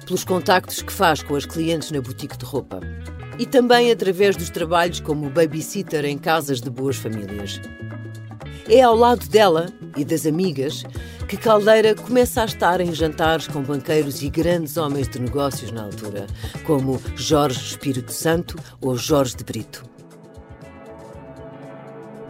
Pelos 0.04 0.24
contactos 0.24 0.82
que 0.82 0.92
faz 0.92 1.22
com 1.22 1.36
as 1.36 1.46
clientes 1.46 1.92
na 1.92 2.00
boutique 2.00 2.36
de 2.36 2.44
roupa 2.44 2.80
e 3.38 3.46
também 3.46 3.90
através 3.90 4.36
dos 4.36 4.50
trabalhos 4.50 5.00
como 5.00 5.30
babysitter 5.30 6.04
em 6.04 6.18
casas 6.18 6.60
de 6.60 6.68
boas 6.68 6.96
famílias. 6.96 7.60
É 8.68 8.82
ao 8.82 8.94
lado 8.94 9.26
dela 9.28 9.66
e 9.96 10.04
das 10.04 10.26
amigas 10.26 10.84
que 11.28 11.36
Caldeira 11.36 11.94
começa 11.94 12.42
a 12.42 12.44
estar 12.46 12.80
em 12.80 12.92
jantares 12.92 13.46
com 13.46 13.62
banqueiros 13.62 14.22
e 14.22 14.28
grandes 14.28 14.76
homens 14.76 15.08
de 15.08 15.18
negócios 15.18 15.70
na 15.70 15.84
altura, 15.84 16.26
como 16.66 17.00
Jorge 17.14 17.60
Espírito 17.60 18.12
Santo 18.12 18.56
ou 18.80 18.96
Jorge 18.96 19.36
de 19.36 19.44
Brito. 19.44 19.84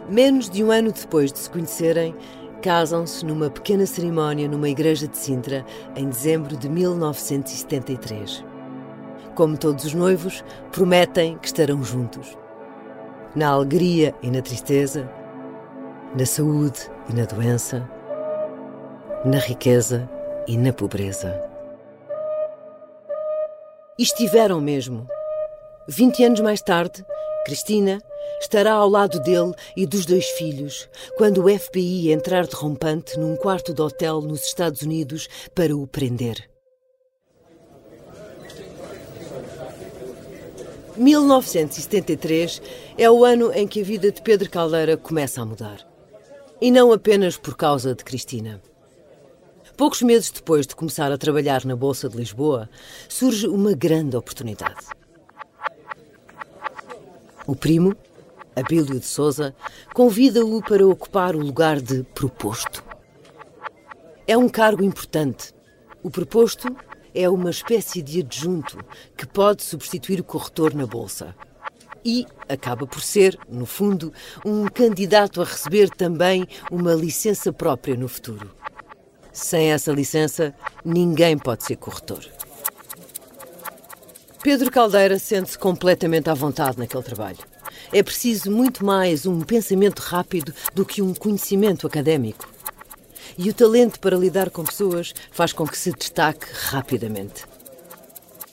Menos 0.08 0.48
de 0.48 0.64
um 0.64 0.70
ano 0.70 0.92
depois 0.92 1.32
de 1.32 1.38
se 1.38 1.50
conhecerem, 1.50 2.14
casam-se 2.62 3.24
numa 3.24 3.50
pequena 3.50 3.86
cerimónia 3.86 4.48
numa 4.48 4.68
igreja 4.68 5.06
de 5.06 5.16
Sintra 5.16 5.64
em 5.94 6.08
dezembro 6.08 6.56
de 6.56 6.68
1973 6.68 8.47
como 9.38 9.56
todos 9.56 9.84
os 9.84 9.94
noivos, 9.94 10.44
prometem 10.72 11.38
que 11.38 11.46
estarão 11.46 11.80
juntos. 11.84 12.36
Na 13.36 13.50
alegria 13.50 14.12
e 14.20 14.32
na 14.32 14.42
tristeza, 14.42 15.08
na 16.18 16.26
saúde 16.26 16.90
e 17.08 17.14
na 17.14 17.24
doença, 17.24 17.88
na 19.24 19.38
riqueza 19.38 20.10
e 20.48 20.56
na 20.56 20.72
pobreza. 20.72 21.40
E 23.96 24.02
estiveram 24.02 24.60
mesmo. 24.60 25.06
Vinte 25.86 26.24
anos 26.24 26.40
mais 26.40 26.60
tarde, 26.60 27.06
Cristina 27.44 28.00
estará 28.40 28.72
ao 28.72 28.88
lado 28.88 29.20
dele 29.20 29.54
e 29.76 29.86
dos 29.86 30.04
dois 30.04 30.26
filhos 30.30 30.90
quando 31.16 31.44
o 31.44 31.58
FBI 31.58 32.10
entrar 32.10 32.44
de 32.44 32.56
rompante 32.56 33.16
num 33.16 33.36
quarto 33.36 33.72
de 33.72 33.80
hotel 33.80 34.20
nos 34.20 34.44
Estados 34.44 34.82
Unidos 34.82 35.28
para 35.54 35.76
o 35.76 35.86
prender. 35.86 36.47
1973 40.98 42.60
é 42.96 43.08
o 43.08 43.24
ano 43.24 43.52
em 43.52 43.68
que 43.68 43.80
a 43.80 43.84
vida 43.84 44.10
de 44.10 44.20
Pedro 44.20 44.50
Caldeira 44.50 44.96
começa 44.96 45.40
a 45.40 45.44
mudar. 45.44 45.86
E 46.60 46.70
não 46.70 46.92
apenas 46.92 47.36
por 47.36 47.56
causa 47.56 47.94
de 47.94 48.02
Cristina. 48.02 48.60
Poucos 49.76 50.02
meses 50.02 50.30
depois 50.30 50.66
de 50.66 50.74
começar 50.74 51.12
a 51.12 51.16
trabalhar 51.16 51.64
na 51.64 51.76
Bolsa 51.76 52.08
de 52.08 52.16
Lisboa, 52.16 52.68
surge 53.08 53.46
uma 53.46 53.74
grande 53.74 54.16
oportunidade. 54.16 54.86
O 57.46 57.54
primo, 57.54 57.96
Abílio 58.56 58.98
de 58.98 59.06
Souza, 59.06 59.54
convida-o 59.94 60.60
para 60.60 60.84
ocupar 60.84 61.36
o 61.36 61.38
lugar 61.38 61.80
de 61.80 62.02
proposto. 62.12 62.82
É 64.26 64.36
um 64.36 64.48
cargo 64.48 64.82
importante. 64.82 65.54
O 66.02 66.10
proposto 66.10 66.68
é 67.14 67.28
uma 67.28 67.50
espécie 67.50 68.02
de 68.02 68.20
adjunto 68.20 68.78
que 69.16 69.26
pode 69.26 69.62
substituir 69.62 70.20
o 70.20 70.24
corretor 70.24 70.74
na 70.74 70.86
bolsa. 70.86 71.34
E 72.04 72.26
acaba 72.48 72.86
por 72.86 73.02
ser, 73.02 73.38
no 73.48 73.66
fundo, 73.66 74.12
um 74.44 74.66
candidato 74.66 75.42
a 75.42 75.44
receber 75.44 75.90
também 75.90 76.46
uma 76.70 76.94
licença 76.94 77.52
própria 77.52 77.96
no 77.96 78.08
futuro. 78.08 78.50
Sem 79.32 79.72
essa 79.72 79.92
licença, 79.92 80.54
ninguém 80.84 81.36
pode 81.36 81.64
ser 81.64 81.76
corretor. 81.76 82.24
Pedro 84.42 84.70
Caldeira 84.70 85.18
sente-se 85.18 85.58
completamente 85.58 86.30
à 86.30 86.34
vontade 86.34 86.78
naquele 86.78 87.02
trabalho. 87.02 87.38
É 87.92 88.02
preciso 88.02 88.50
muito 88.50 88.84
mais 88.84 89.26
um 89.26 89.40
pensamento 89.40 90.00
rápido 90.00 90.54
do 90.74 90.84
que 90.84 91.02
um 91.02 91.14
conhecimento 91.14 91.86
académico. 91.86 92.48
E 93.38 93.48
o 93.48 93.54
talento 93.54 94.00
para 94.00 94.16
lidar 94.16 94.50
com 94.50 94.64
pessoas 94.64 95.14
faz 95.30 95.52
com 95.52 95.64
que 95.64 95.78
se 95.78 95.92
destaque 95.92 96.44
rapidamente. 96.70 97.44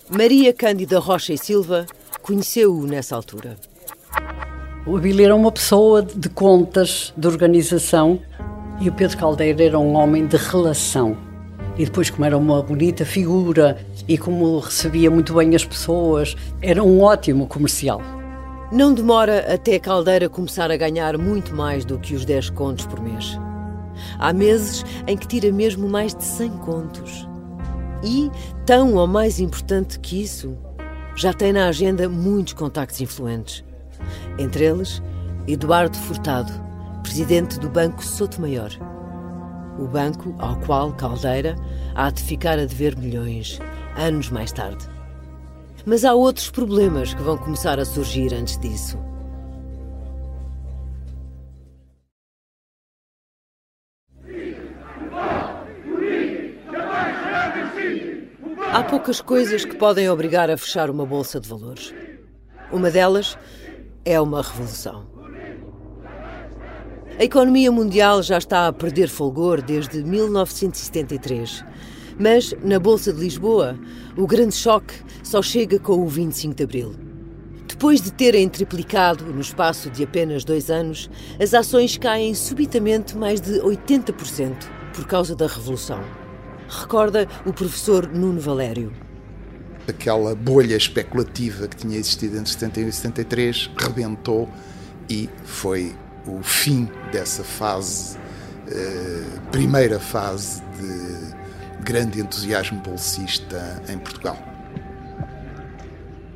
Maria 0.07 0.53
Cândida 0.53 0.99
Rocha 0.99 1.33
e 1.33 1.39
Silva 1.39 1.87
conheceu-o 2.21 2.85
nessa 2.85 3.15
altura. 3.15 3.57
O 4.85 4.95
Abílio 4.95 5.25
era 5.25 5.35
uma 5.35 5.51
pessoa 5.51 6.03
de 6.03 6.29
contas, 6.29 7.11
de 7.17 7.27
organização, 7.27 8.21
e 8.79 8.87
o 8.87 8.93
Pedro 8.93 9.17
Caldeira 9.17 9.63
era 9.63 9.79
um 9.79 9.95
homem 9.95 10.27
de 10.27 10.37
relação. 10.37 11.17
E 11.75 11.85
depois, 11.85 12.11
como 12.11 12.23
era 12.23 12.37
uma 12.37 12.61
bonita 12.61 13.03
figura 13.03 13.83
e 14.07 14.19
como 14.19 14.59
recebia 14.59 15.09
muito 15.09 15.33
bem 15.33 15.55
as 15.55 15.65
pessoas, 15.65 16.35
era 16.61 16.83
um 16.83 17.01
ótimo 17.01 17.47
comercial. 17.47 18.03
Não 18.71 18.93
demora 18.93 19.51
até 19.51 19.79
Caldeira 19.79 20.29
começar 20.29 20.69
a 20.69 20.77
ganhar 20.77 21.17
muito 21.17 21.55
mais 21.55 21.83
do 21.83 21.97
que 21.97 22.13
os 22.13 22.23
10 22.23 22.51
contos 22.51 22.85
por 22.85 23.01
mês. 23.01 23.35
Há 24.19 24.33
meses 24.33 24.83
em 25.07 25.17
que 25.17 25.27
tira 25.27 25.51
mesmo 25.51 25.87
mais 25.87 26.13
de 26.13 26.23
100 26.23 26.49
contos. 26.57 27.27
E, 28.03 28.29
tão 28.65 28.95
ou 28.95 29.07
mais 29.07 29.39
importante 29.39 29.99
que 29.99 30.21
isso, 30.21 30.55
já 31.15 31.33
tem 31.33 31.53
na 31.53 31.67
agenda 31.67 32.09
muitos 32.09 32.53
contactos 32.53 33.01
influentes. 33.01 33.63
Entre 34.37 34.65
eles, 34.65 35.01
Eduardo 35.47 35.97
Furtado, 35.97 36.51
presidente 37.01 37.59
do 37.59 37.69
Banco 37.69 38.03
Sotomayor. 38.03 38.71
O 39.79 39.87
banco 39.87 40.35
ao 40.39 40.55
qual 40.57 40.93
Caldeira 40.93 41.55
há 41.93 42.09
de 42.09 42.21
ficar 42.21 42.59
a 42.59 42.65
dever 42.65 42.97
milhões, 42.97 43.59
anos 43.95 44.29
mais 44.29 44.51
tarde. 44.51 44.87
Mas 45.85 46.03
há 46.03 46.13
outros 46.13 46.49
problemas 46.49 47.13
que 47.13 47.21
vão 47.21 47.37
começar 47.37 47.79
a 47.79 47.85
surgir 47.85 48.33
antes 48.33 48.57
disso. 48.57 48.97
Há 58.75 58.83
poucas 58.83 59.21
coisas 59.21 59.63
que 59.63 59.73
podem 59.73 60.09
obrigar 60.09 60.51
a 60.51 60.57
fechar 60.57 60.89
uma 60.89 61.05
bolsa 61.05 61.39
de 61.39 61.47
valores. 61.47 61.93
Uma 62.69 62.91
delas 62.91 63.37
é 64.03 64.19
uma 64.19 64.41
revolução. 64.41 65.07
A 67.17 67.23
economia 67.23 67.71
mundial 67.71 68.21
já 68.21 68.37
está 68.37 68.67
a 68.67 68.73
perder 68.73 69.07
folgor 69.07 69.61
desde 69.61 70.03
1973. 70.03 71.63
Mas 72.19 72.53
na 72.61 72.77
Bolsa 72.77 73.13
de 73.13 73.21
Lisboa, 73.21 73.79
o 74.17 74.27
grande 74.27 74.55
choque 74.55 74.93
só 75.23 75.41
chega 75.41 75.79
com 75.79 75.93
o 75.93 76.07
25 76.09 76.55
de 76.55 76.63
Abril. 76.65 76.95
Depois 77.65 78.01
de 78.01 78.11
terem 78.11 78.49
triplicado 78.49 79.23
no 79.23 79.39
espaço 79.39 79.89
de 79.89 80.03
apenas 80.03 80.43
dois 80.43 80.69
anos, 80.69 81.09
as 81.41 81.53
ações 81.53 81.97
caem 81.97 82.35
subitamente 82.35 83.15
mais 83.15 83.39
de 83.39 83.53
80% 83.61 84.53
por 84.93 85.07
causa 85.07 85.33
da 85.33 85.47
Revolução. 85.47 86.24
Recorda 86.67 87.27
o 87.45 87.53
professor 87.53 88.07
Nuno 88.07 88.39
Valério. 88.39 88.91
Aquela 89.87 90.33
bolha 90.33 90.75
especulativa 90.75 91.67
que 91.67 91.75
tinha 91.77 91.97
existido 91.97 92.37
entre 92.37 92.51
71 92.51 92.87
e 92.87 92.91
73 92.91 93.71
rebentou 93.77 94.49
e 95.09 95.29
foi 95.43 95.95
o 96.25 96.41
fim 96.41 96.89
dessa 97.11 97.43
fase, 97.43 98.17
eh, 98.67 99.23
primeira 99.51 99.99
fase 99.99 100.61
de 100.79 101.83
grande 101.83 102.19
entusiasmo 102.19 102.81
bolsista 102.81 103.81
em 103.87 103.97
Portugal. 103.99 104.37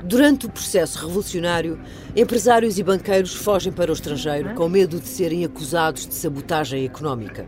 Durante 0.03 0.45
o 0.45 0.49
processo 0.49 0.99
revolucionário, 0.99 1.79
empresários 2.15 2.79
e 2.79 2.83
banqueiros 2.83 3.33
fogem 3.33 3.71
para 3.71 3.91
o 3.91 3.93
estrangeiro 3.93 4.53
com 4.55 4.69
medo 4.69 4.99
de 4.99 5.07
serem 5.07 5.43
acusados 5.43 6.07
de 6.07 6.13
sabotagem 6.15 6.85
económica. 6.85 7.47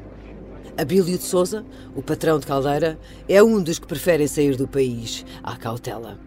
Abílio 0.82 1.16
de 1.16 1.24
Souza, 1.24 1.64
o 1.96 2.02
patrão 2.02 2.40
de 2.40 2.48
Caldeira, 2.48 3.00
é 3.30 3.44
um 3.44 3.62
dos 3.62 3.78
que 3.78 3.86
preferem 3.86 4.26
sair 4.26 4.56
do 4.56 4.68
país 4.68 5.24
à 5.44 5.56
cautela. 5.56 6.20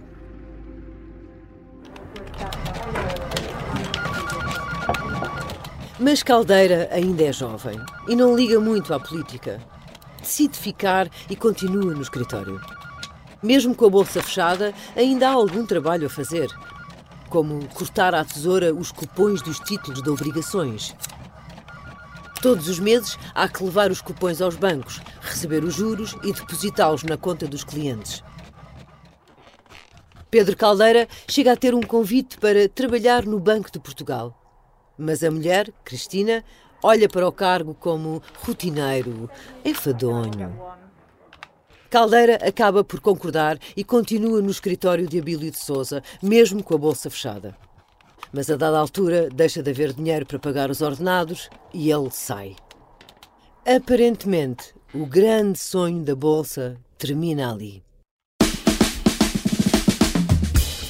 Mas 5.98 6.22
Caldeira 6.22 6.88
ainda 6.92 7.24
é 7.24 7.32
jovem 7.32 7.80
e 8.06 8.14
não 8.14 8.36
liga 8.36 8.60
muito 8.60 8.94
à 8.94 9.00
política. 9.00 9.60
Decide 10.20 10.56
ficar 10.56 11.10
e 11.28 11.34
continua 11.34 11.92
no 11.92 12.02
escritório. 12.02 12.60
Mesmo 13.42 13.74
com 13.74 13.86
a 13.86 13.90
bolsa 13.90 14.22
fechada, 14.22 14.72
ainda 14.94 15.30
há 15.30 15.32
algum 15.32 15.66
trabalho 15.66 16.06
a 16.06 16.10
fazer, 16.10 16.48
como 17.28 17.66
cortar 17.70 18.14
à 18.14 18.24
tesoura 18.24 18.72
os 18.72 18.92
cupões 18.92 19.42
dos 19.42 19.58
títulos 19.58 20.00
de 20.00 20.08
obrigações. 20.08 20.94
Todos 22.44 22.68
os 22.68 22.78
meses 22.78 23.18
há 23.34 23.48
que 23.48 23.64
levar 23.64 23.90
os 23.90 24.02
cupões 24.02 24.42
aos 24.42 24.54
bancos, 24.54 25.00
receber 25.22 25.64
os 25.64 25.72
juros 25.72 26.14
e 26.22 26.30
depositá-los 26.30 27.02
na 27.02 27.16
conta 27.16 27.46
dos 27.46 27.64
clientes. 27.64 28.22
Pedro 30.30 30.54
Caldeira 30.54 31.08
chega 31.26 31.52
a 31.52 31.56
ter 31.56 31.74
um 31.74 31.80
convite 31.80 32.36
para 32.36 32.68
trabalhar 32.68 33.24
no 33.24 33.40
Banco 33.40 33.72
de 33.72 33.80
Portugal. 33.80 34.38
Mas 34.98 35.24
a 35.24 35.30
mulher, 35.30 35.72
Cristina, 35.86 36.44
olha 36.82 37.08
para 37.08 37.26
o 37.26 37.32
cargo 37.32 37.72
como 37.72 38.22
rotineiro, 38.42 39.30
enfadonho. 39.64 40.54
Caldeira 41.88 42.34
acaba 42.46 42.84
por 42.84 43.00
concordar 43.00 43.58
e 43.74 43.82
continua 43.82 44.42
no 44.42 44.50
escritório 44.50 45.08
de 45.08 45.18
Abílio 45.18 45.50
de 45.50 45.58
Souza, 45.58 46.02
mesmo 46.22 46.62
com 46.62 46.74
a 46.74 46.78
bolsa 46.78 47.08
fechada. 47.08 47.56
Mas 48.34 48.50
a 48.50 48.56
dada 48.56 48.78
altura 48.78 49.28
deixa 49.32 49.62
de 49.62 49.70
haver 49.70 49.92
dinheiro 49.92 50.26
para 50.26 50.38
pagar 50.38 50.70
os 50.70 50.80
ordenados 50.80 51.48
e 51.72 51.90
ele 51.90 52.10
sai. 52.10 52.56
Aparentemente, 53.64 54.74
o 54.92 55.06
grande 55.06 55.58
sonho 55.58 56.02
da 56.02 56.14
bolsa 56.14 56.76
termina 56.98 57.52
ali. 57.52 57.82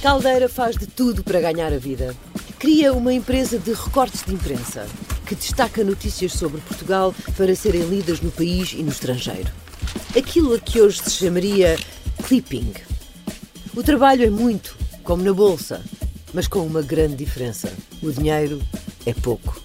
Caldeira 0.03 0.49
faz 0.49 0.77
de 0.77 0.87
tudo 0.87 1.23
para 1.23 1.41
ganhar 1.41 1.73
a 1.73 1.79
vida. 1.79 2.15
Cria 2.59 2.93
uma 2.93 3.13
empresa 3.13 3.59
de 3.59 3.73
recortes 3.73 4.25
de 4.25 4.35
imprensa 4.35 4.87
que 5.27 5.35
destaca 5.35 5.85
notícias 5.85 6.33
sobre 6.33 6.61
Portugal 6.63 7.15
para 7.37 7.55
serem 7.55 7.83
lidas 7.83 8.21
no 8.21 8.31
país 8.31 8.73
e 8.73 8.83
no 8.83 8.91
estrangeiro 8.91 9.51
aquilo 10.17 10.55
a 10.55 10.59
que 10.59 10.81
hoje 10.81 11.03
se 11.03 11.11
chamaria 11.11 11.77
clipping. 12.27 12.73
O 13.75 13.83
trabalho 13.83 14.25
é 14.25 14.31
muito, 14.31 14.77
como 15.03 15.23
na 15.23 15.33
bolsa, 15.33 15.83
mas 16.35 16.49
com 16.49 16.61
uma 16.61 16.83
grande 16.83 17.15
diferença: 17.17 17.73
o 18.03 18.13
dinheiro 18.13 18.61
é 19.07 19.15
pouco. 19.15 19.63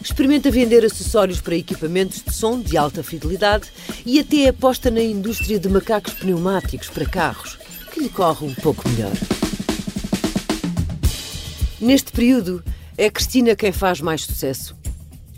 Experimenta 0.00 0.50
vender 0.52 0.84
acessórios 0.84 1.40
para 1.40 1.56
equipamentos 1.56 2.22
de 2.22 2.32
som 2.32 2.60
de 2.60 2.76
alta 2.76 3.02
fidelidade 3.02 3.68
e 4.06 4.20
até 4.20 4.46
aposta 4.48 4.88
na 4.88 5.02
indústria 5.02 5.58
de 5.58 5.68
macacos 5.68 6.14
pneumáticos 6.14 6.88
para 6.88 7.04
carros, 7.04 7.58
que 7.92 8.00
lhe 8.00 8.08
corre 8.08 8.46
um 8.46 8.54
pouco 8.54 8.88
melhor. 8.88 9.12
Neste 11.80 12.12
período, 12.12 12.62
é 12.96 13.10
Cristina 13.10 13.56
quem 13.56 13.72
faz 13.72 14.00
mais 14.00 14.24
sucesso. 14.24 14.76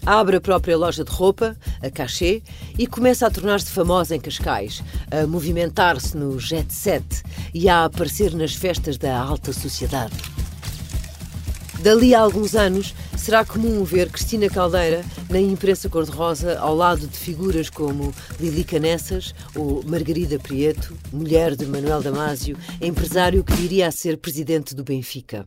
Abre 0.04 0.36
a 0.36 0.40
própria 0.40 0.76
loja 0.76 1.02
de 1.02 1.10
roupa, 1.10 1.56
a 1.82 1.90
Cachê, 1.90 2.42
e 2.78 2.86
começa 2.86 3.26
a 3.26 3.30
tornar-se 3.30 3.70
famosa 3.70 4.14
em 4.14 4.20
Cascais, 4.20 4.82
a 5.10 5.26
movimentar-se 5.26 6.16
no 6.16 6.38
jet 6.38 6.72
set 6.72 7.04
e 7.52 7.68
a 7.68 7.84
aparecer 7.86 8.34
nas 8.34 8.54
festas 8.54 8.96
da 8.96 9.18
alta 9.18 9.52
sociedade. 9.52 10.14
Dali 11.82 12.12
a 12.12 12.20
alguns 12.20 12.56
anos, 12.56 12.92
será 13.16 13.44
comum 13.44 13.84
ver 13.84 14.10
Cristina 14.10 14.48
Caldeira 14.48 15.04
na 15.30 15.38
imprensa 15.38 15.88
cor-de-rosa 15.88 16.58
ao 16.58 16.74
lado 16.74 17.06
de 17.06 17.16
figuras 17.16 17.70
como 17.70 18.12
Lili 18.40 18.64
Canessas 18.64 19.32
ou 19.54 19.84
Margarida 19.84 20.40
Prieto, 20.40 20.96
mulher 21.12 21.54
de 21.54 21.66
Manuel 21.66 22.02
Damásio, 22.02 22.58
empresário 22.80 23.44
que 23.44 23.52
viria 23.52 23.86
a 23.86 23.92
ser 23.92 24.18
presidente 24.18 24.74
do 24.74 24.82
Benfica. 24.82 25.46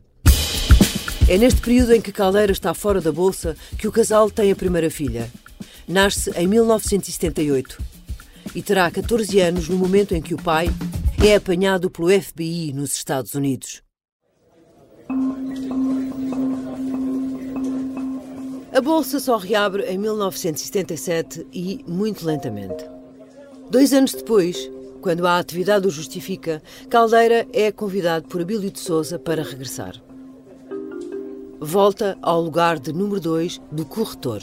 É 1.28 1.36
neste 1.36 1.60
período 1.60 1.92
em 1.92 2.00
que 2.00 2.10
Caldeira 2.10 2.50
está 2.50 2.72
fora 2.72 3.00
da 3.00 3.12
bolsa 3.12 3.54
que 3.76 3.86
o 3.86 3.92
casal 3.92 4.30
tem 4.30 4.50
a 4.50 4.56
primeira 4.56 4.90
filha. 4.90 5.30
Nasce 5.86 6.30
em 6.34 6.46
1978 6.46 7.78
e 8.54 8.62
terá 8.62 8.90
14 8.90 9.38
anos 9.40 9.68
no 9.68 9.76
momento 9.76 10.14
em 10.14 10.22
que 10.22 10.34
o 10.34 10.42
pai 10.42 10.68
é 11.22 11.36
apanhado 11.36 11.90
pelo 11.90 12.08
FBI 12.08 12.72
nos 12.72 12.94
Estados 12.94 13.34
Unidos. 13.34 13.82
A 18.72 18.80
bolsa 18.80 19.20
só 19.20 19.36
reabre 19.36 19.84
em 19.84 19.98
1977 19.98 21.46
e 21.52 21.84
muito 21.86 22.24
lentamente. 22.24 22.84
Dois 23.70 23.92
anos 23.92 24.12
depois, 24.12 24.70
quando 25.00 25.26
a 25.26 25.38
atividade 25.38 25.86
o 25.86 25.90
justifica, 25.90 26.62
Caldeira 26.88 27.46
é 27.52 27.70
convidado 27.70 28.28
por 28.28 28.40
Abílio 28.40 28.70
de 28.70 28.80
Souza 28.80 29.18
para 29.18 29.42
regressar 29.42 30.00
volta 31.64 32.18
ao 32.20 32.42
lugar 32.42 32.80
de 32.80 32.92
número 32.92 33.20
2 33.20 33.60
do 33.70 33.84
corretor. 33.84 34.42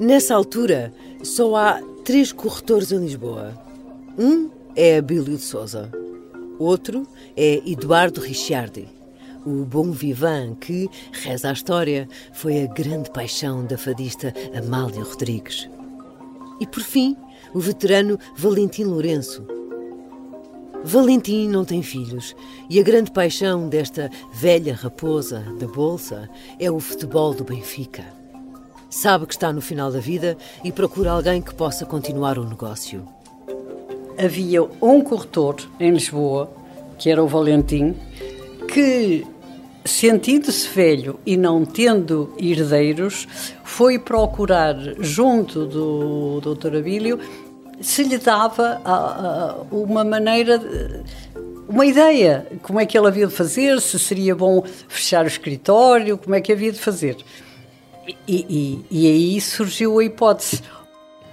Nessa 0.00 0.34
altura, 0.34 0.92
só 1.22 1.54
há 1.54 1.80
três 2.04 2.32
corretores 2.32 2.90
em 2.90 2.98
Lisboa. 2.98 3.56
Um 4.18 4.50
é 4.74 4.98
Abílio 4.98 5.36
de 5.36 5.42
Souza. 5.42 5.92
Outro 6.58 7.06
é 7.36 7.62
Eduardo 7.64 8.20
Ricciardi, 8.20 8.88
o 9.46 9.64
bom 9.64 9.90
vivant 9.90 10.54
que, 10.56 10.88
reza 11.12 11.50
a 11.50 11.52
história, 11.52 12.08
foi 12.32 12.62
a 12.62 12.66
grande 12.66 13.10
paixão 13.10 13.64
da 13.64 13.76
fadista 13.76 14.32
Amália 14.56 15.02
Rodrigues. 15.02 15.68
E, 16.60 16.66
por 16.66 16.82
fim, 16.82 17.16
o 17.52 17.60
veterano 17.60 18.18
Valentim 18.36 18.84
Lourenço, 18.84 19.46
Valentim 20.86 21.48
não 21.48 21.64
tem 21.64 21.82
filhos 21.82 22.36
e 22.68 22.78
a 22.78 22.82
grande 22.82 23.10
paixão 23.10 23.70
desta 23.70 24.10
velha 24.34 24.74
raposa 24.74 25.42
da 25.58 25.66
Bolsa 25.66 26.28
é 26.60 26.70
o 26.70 26.78
futebol 26.78 27.32
do 27.32 27.42
Benfica. 27.42 28.04
Sabe 28.90 29.24
que 29.24 29.32
está 29.32 29.50
no 29.50 29.62
final 29.62 29.90
da 29.90 29.98
vida 29.98 30.36
e 30.62 30.70
procura 30.70 31.12
alguém 31.12 31.40
que 31.40 31.54
possa 31.54 31.86
continuar 31.86 32.38
o 32.38 32.44
negócio. 32.44 33.02
Havia 34.22 34.62
um 34.62 35.00
corretor 35.00 35.56
em 35.80 35.90
Lisboa, 35.90 36.52
que 36.98 37.08
era 37.08 37.24
o 37.24 37.28
Valentim, 37.28 37.96
que, 38.68 39.26
sentindo-se 39.84 40.68
velho 40.68 41.18
e 41.26 41.36
não 41.36 41.64
tendo 41.64 42.32
herdeiros, 42.38 43.28
foi 43.62 43.98
procurar 43.98 44.76
junto 44.98 45.66
do 45.66 46.40
Dr. 46.40 46.76
Abílio 46.76 47.20
se 47.80 48.02
lhe 48.02 48.18
dava 48.18 48.80
uh, 48.80 49.76
uma 49.76 50.04
maneira, 50.04 50.60
uma 51.68 51.84
ideia, 51.86 52.46
como 52.62 52.80
é 52.80 52.86
que 52.86 52.96
ele 52.96 53.08
havia 53.08 53.26
de 53.26 53.34
fazer, 53.34 53.80
se 53.80 53.98
seria 53.98 54.34
bom 54.34 54.62
fechar 54.88 55.24
o 55.24 55.28
escritório, 55.28 56.18
como 56.18 56.34
é 56.34 56.40
que 56.40 56.52
havia 56.52 56.72
de 56.72 56.78
fazer. 56.78 57.16
E, 58.28 58.46
e, 58.48 58.84
e 58.90 59.06
aí 59.06 59.40
surgiu 59.40 59.98
a 59.98 60.04
hipótese. 60.04 60.62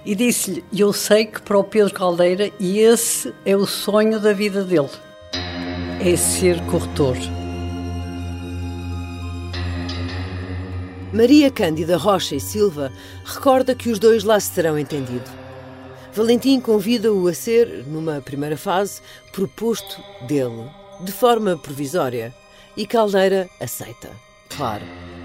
E 0.04 0.14
disse-lhe: 0.14 0.64
Eu 0.76 0.92
sei 0.92 1.26
que 1.26 1.40
para 1.40 1.58
o 1.58 1.62
Pedro 1.62 1.94
Caldeira, 1.94 2.50
e 2.58 2.80
esse 2.80 3.32
é 3.44 3.56
o 3.56 3.66
sonho 3.66 4.18
da 4.18 4.32
vida 4.32 4.64
dele: 4.64 4.90
é 6.00 6.16
ser 6.16 6.60
corretor. 6.66 7.16
Maria 11.12 11.50
Cândida 11.50 11.98
Rocha 11.98 12.34
e 12.34 12.40
Silva 12.40 12.90
recorda 13.22 13.74
que 13.74 13.90
os 13.90 13.98
dois 13.98 14.24
lá 14.24 14.40
se 14.40 14.50
terão 14.52 14.78
entendido. 14.78 15.30
Valentim 16.14 16.58
convida-o 16.58 17.28
a 17.28 17.34
ser, 17.34 17.84
numa 17.86 18.22
primeira 18.22 18.56
fase, 18.56 19.02
proposto 19.30 20.02
dele, 20.26 20.70
de 21.02 21.12
forma 21.12 21.58
provisória, 21.58 22.34
e 22.74 22.86
Caldeira 22.86 23.46
aceita. 23.60 24.08
Claro, 24.56 24.84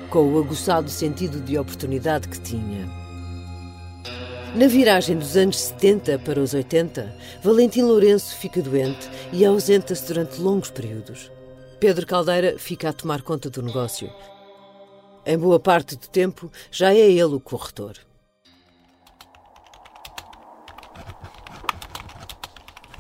com 0.10 0.34
o 0.34 0.38
aguçado 0.38 0.90
sentido 0.90 1.40
de 1.40 1.58
oportunidade 1.58 2.28
que 2.28 2.42
tinha. 2.42 2.86
Na 4.56 4.68
viragem 4.68 5.18
dos 5.18 5.38
anos 5.38 5.58
70 5.58 6.20
para 6.20 6.42
os 6.42 6.54
80, 6.54 7.16
Valentim 7.42 7.84
Lourenço 7.84 8.36
fica 8.36 8.62
doente 8.62 9.10
e 9.32 9.46
ausenta-se 9.46 10.06
durante 10.06 10.42
longos 10.42 10.70
períodos. 10.70 11.32
Pedro 11.80 12.06
Caldeira 12.06 12.60
fica 12.60 12.90
a 12.90 12.94
tomar 12.94 13.22
conta 13.22 13.50
do 13.50 13.62
negócio. 13.62 14.10
Em 15.30 15.38
boa 15.38 15.60
parte 15.60 15.98
do 15.98 16.08
tempo, 16.08 16.50
já 16.72 16.94
é 16.94 17.12
ele 17.12 17.36
o 17.36 17.40
corretor. 17.42 17.98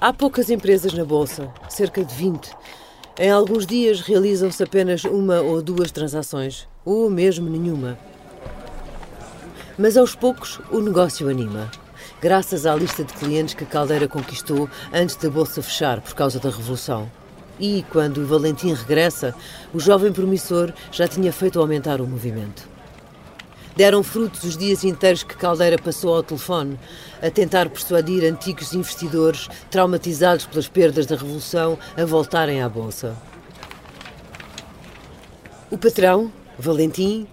Há 0.01 0.11
poucas 0.11 0.49
empresas 0.49 0.91
na 0.91 1.05
Bolsa, 1.05 1.49
cerca 1.69 2.03
de 2.03 2.13
20. 2.13 2.51
Em 3.17 3.31
alguns 3.31 3.65
dias 3.65 4.01
realizam-se 4.01 4.61
apenas 4.61 5.05
uma 5.05 5.39
ou 5.39 5.61
duas 5.61 5.89
transações, 5.89 6.67
ou 6.83 7.09
mesmo 7.09 7.49
nenhuma. 7.49 7.97
Mas 9.77 9.95
aos 9.95 10.13
poucos 10.13 10.59
o 10.69 10.81
negócio 10.81 11.29
anima. 11.29 11.71
Graças 12.19 12.65
à 12.65 12.75
lista 12.75 13.05
de 13.05 13.13
clientes 13.13 13.53
que 13.53 13.65
Caldeira 13.65 14.05
conquistou 14.05 14.69
antes 14.91 15.15
da 15.15 15.29
Bolsa 15.29 15.61
fechar 15.61 16.01
por 16.01 16.13
causa 16.13 16.41
da 16.41 16.49
Revolução. 16.49 17.09
E, 17.59 17.83
quando 17.91 18.19
o 18.19 18.25
Valentim 18.25 18.73
regressa, 18.73 19.33
o 19.73 19.79
jovem 19.79 20.11
promissor 20.11 20.71
já 20.91 21.07
tinha 21.07 21.31
feito 21.31 21.59
aumentar 21.59 21.99
o 22.01 22.07
movimento. 22.07 22.67
Deram 23.75 24.01
frutos 24.01 24.43
os 24.43 24.57
dias 24.57 24.83
inteiros 24.83 25.21
que 25.21 25.37
Caldeira 25.37 25.77
passou 25.77 26.15
ao 26.15 26.23
telefone, 26.23 26.79
a 27.21 27.29
tentar 27.29 27.69
persuadir 27.69 28.23
antigos 28.23 28.73
investidores 28.73 29.47
traumatizados 29.69 30.47
pelas 30.47 30.67
perdas 30.67 31.05
da 31.05 31.15
Revolução 31.15 31.77
a 31.95 32.03
voltarem 32.03 32.61
à 32.61 32.67
Bolsa. 32.67 33.15
O 35.69 35.77
patrão, 35.77 36.31
Valentim, 36.57 37.27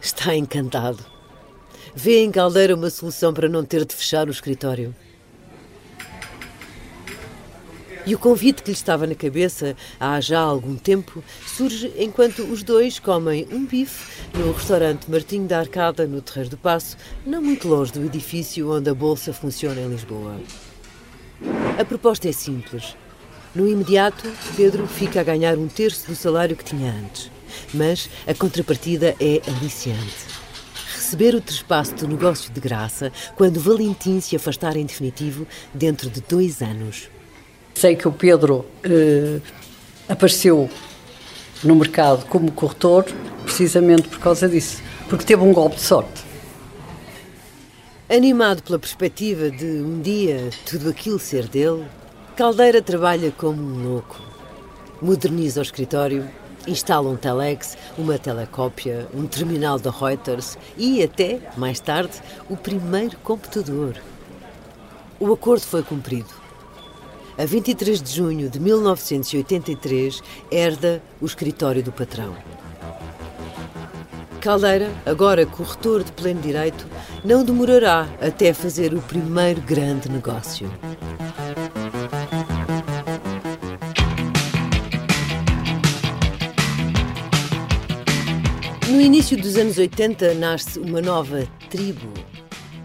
está 0.00 0.34
encantado. 0.34 1.04
Vê 1.94 2.22
em 2.22 2.30
Caldeira 2.30 2.74
uma 2.74 2.88
solução 2.88 3.34
para 3.34 3.48
não 3.48 3.64
ter 3.64 3.84
de 3.84 3.94
fechar 3.94 4.28
o 4.28 4.30
escritório. 4.30 4.94
E 8.10 8.14
o 8.16 8.18
convite 8.18 8.64
que 8.64 8.70
lhe 8.72 8.76
estava 8.76 9.06
na 9.06 9.14
cabeça 9.14 9.76
há 10.00 10.20
já 10.20 10.40
algum 10.40 10.74
tempo 10.74 11.22
surge 11.46 11.92
enquanto 11.96 12.42
os 12.42 12.64
dois 12.64 12.98
comem 12.98 13.46
um 13.52 13.64
bife 13.64 14.26
no 14.36 14.50
restaurante 14.50 15.08
Martinho 15.08 15.46
da 15.46 15.60
Arcada, 15.60 16.08
no 16.08 16.20
Terreiro 16.20 16.50
do 16.50 16.56
Passo, 16.56 16.96
não 17.24 17.40
muito 17.40 17.68
longe 17.68 17.92
do 17.92 18.04
edifício 18.04 18.68
onde 18.68 18.90
a 18.90 18.94
Bolsa 18.94 19.32
funciona 19.32 19.80
em 19.80 19.88
Lisboa. 19.88 20.40
A 21.78 21.84
proposta 21.84 22.28
é 22.28 22.32
simples. 22.32 22.96
No 23.54 23.68
imediato, 23.68 24.28
Pedro 24.56 24.88
fica 24.88 25.20
a 25.20 25.24
ganhar 25.24 25.56
um 25.56 25.68
terço 25.68 26.08
do 26.08 26.16
salário 26.16 26.56
que 26.56 26.64
tinha 26.64 26.90
antes. 26.90 27.30
Mas 27.72 28.10
a 28.26 28.34
contrapartida 28.34 29.14
é 29.20 29.40
aliciante 29.46 30.40
receber 30.96 31.36
o 31.36 31.40
trespasso 31.40 31.94
do 31.94 32.08
negócio 32.08 32.52
de 32.52 32.60
graça 32.60 33.12
quando 33.36 33.60
Valentim 33.60 34.20
se 34.20 34.34
afastar 34.34 34.76
em 34.76 34.84
definitivo 34.84 35.46
dentro 35.72 36.10
de 36.10 36.20
dois 36.20 36.60
anos. 36.60 37.08
Sei 37.80 37.96
que 37.96 38.06
o 38.06 38.12
Pedro 38.12 38.66
eh, 38.84 39.40
apareceu 40.06 40.68
no 41.64 41.74
mercado 41.74 42.26
como 42.26 42.52
corretor 42.52 43.06
precisamente 43.42 44.06
por 44.06 44.18
causa 44.18 44.46
disso, 44.46 44.82
porque 45.08 45.24
teve 45.24 45.42
um 45.42 45.50
golpe 45.50 45.76
de 45.76 45.80
sorte. 45.80 46.22
Animado 48.06 48.62
pela 48.62 48.78
perspectiva 48.78 49.50
de 49.50 49.64
um 49.64 49.98
dia 49.98 50.50
tudo 50.66 50.90
aquilo 50.90 51.18
ser 51.18 51.48
dele, 51.48 51.86
Caldeira 52.36 52.82
trabalha 52.82 53.32
como 53.32 53.62
um 53.62 53.82
louco. 53.82 54.20
Moderniza 55.00 55.60
o 55.60 55.62
escritório, 55.62 56.28
instala 56.66 57.08
um 57.08 57.16
telex, 57.16 57.78
uma 57.96 58.18
telecópia, 58.18 59.08
um 59.14 59.26
terminal 59.26 59.78
da 59.78 59.90
Reuters 59.90 60.58
e 60.76 61.02
até, 61.02 61.40
mais 61.56 61.80
tarde, 61.80 62.20
o 62.46 62.58
primeiro 62.58 63.16
computador. 63.24 63.96
O 65.18 65.32
acordo 65.32 65.62
foi 65.62 65.82
cumprido 65.82 66.40
a 67.40 67.46
23 67.46 68.02
de 68.02 68.14
junho 68.14 68.50
de 68.50 68.60
1983, 68.60 70.22
herda 70.52 71.02
o 71.22 71.24
escritório 71.24 71.82
do 71.82 71.90
patrão. 71.90 72.36
Caldeira, 74.42 74.90
agora 75.06 75.46
corretor 75.46 76.04
de 76.04 76.12
pleno 76.12 76.42
direito, 76.42 76.86
não 77.24 77.42
demorará 77.42 78.06
até 78.20 78.52
fazer 78.52 78.92
o 78.92 79.00
primeiro 79.00 79.62
grande 79.62 80.10
negócio. 80.10 80.70
No 88.86 89.00
início 89.00 89.40
dos 89.40 89.56
anos 89.56 89.78
80 89.78 90.34
nasce 90.34 90.78
uma 90.78 91.00
nova 91.00 91.48
tribo. 91.70 92.12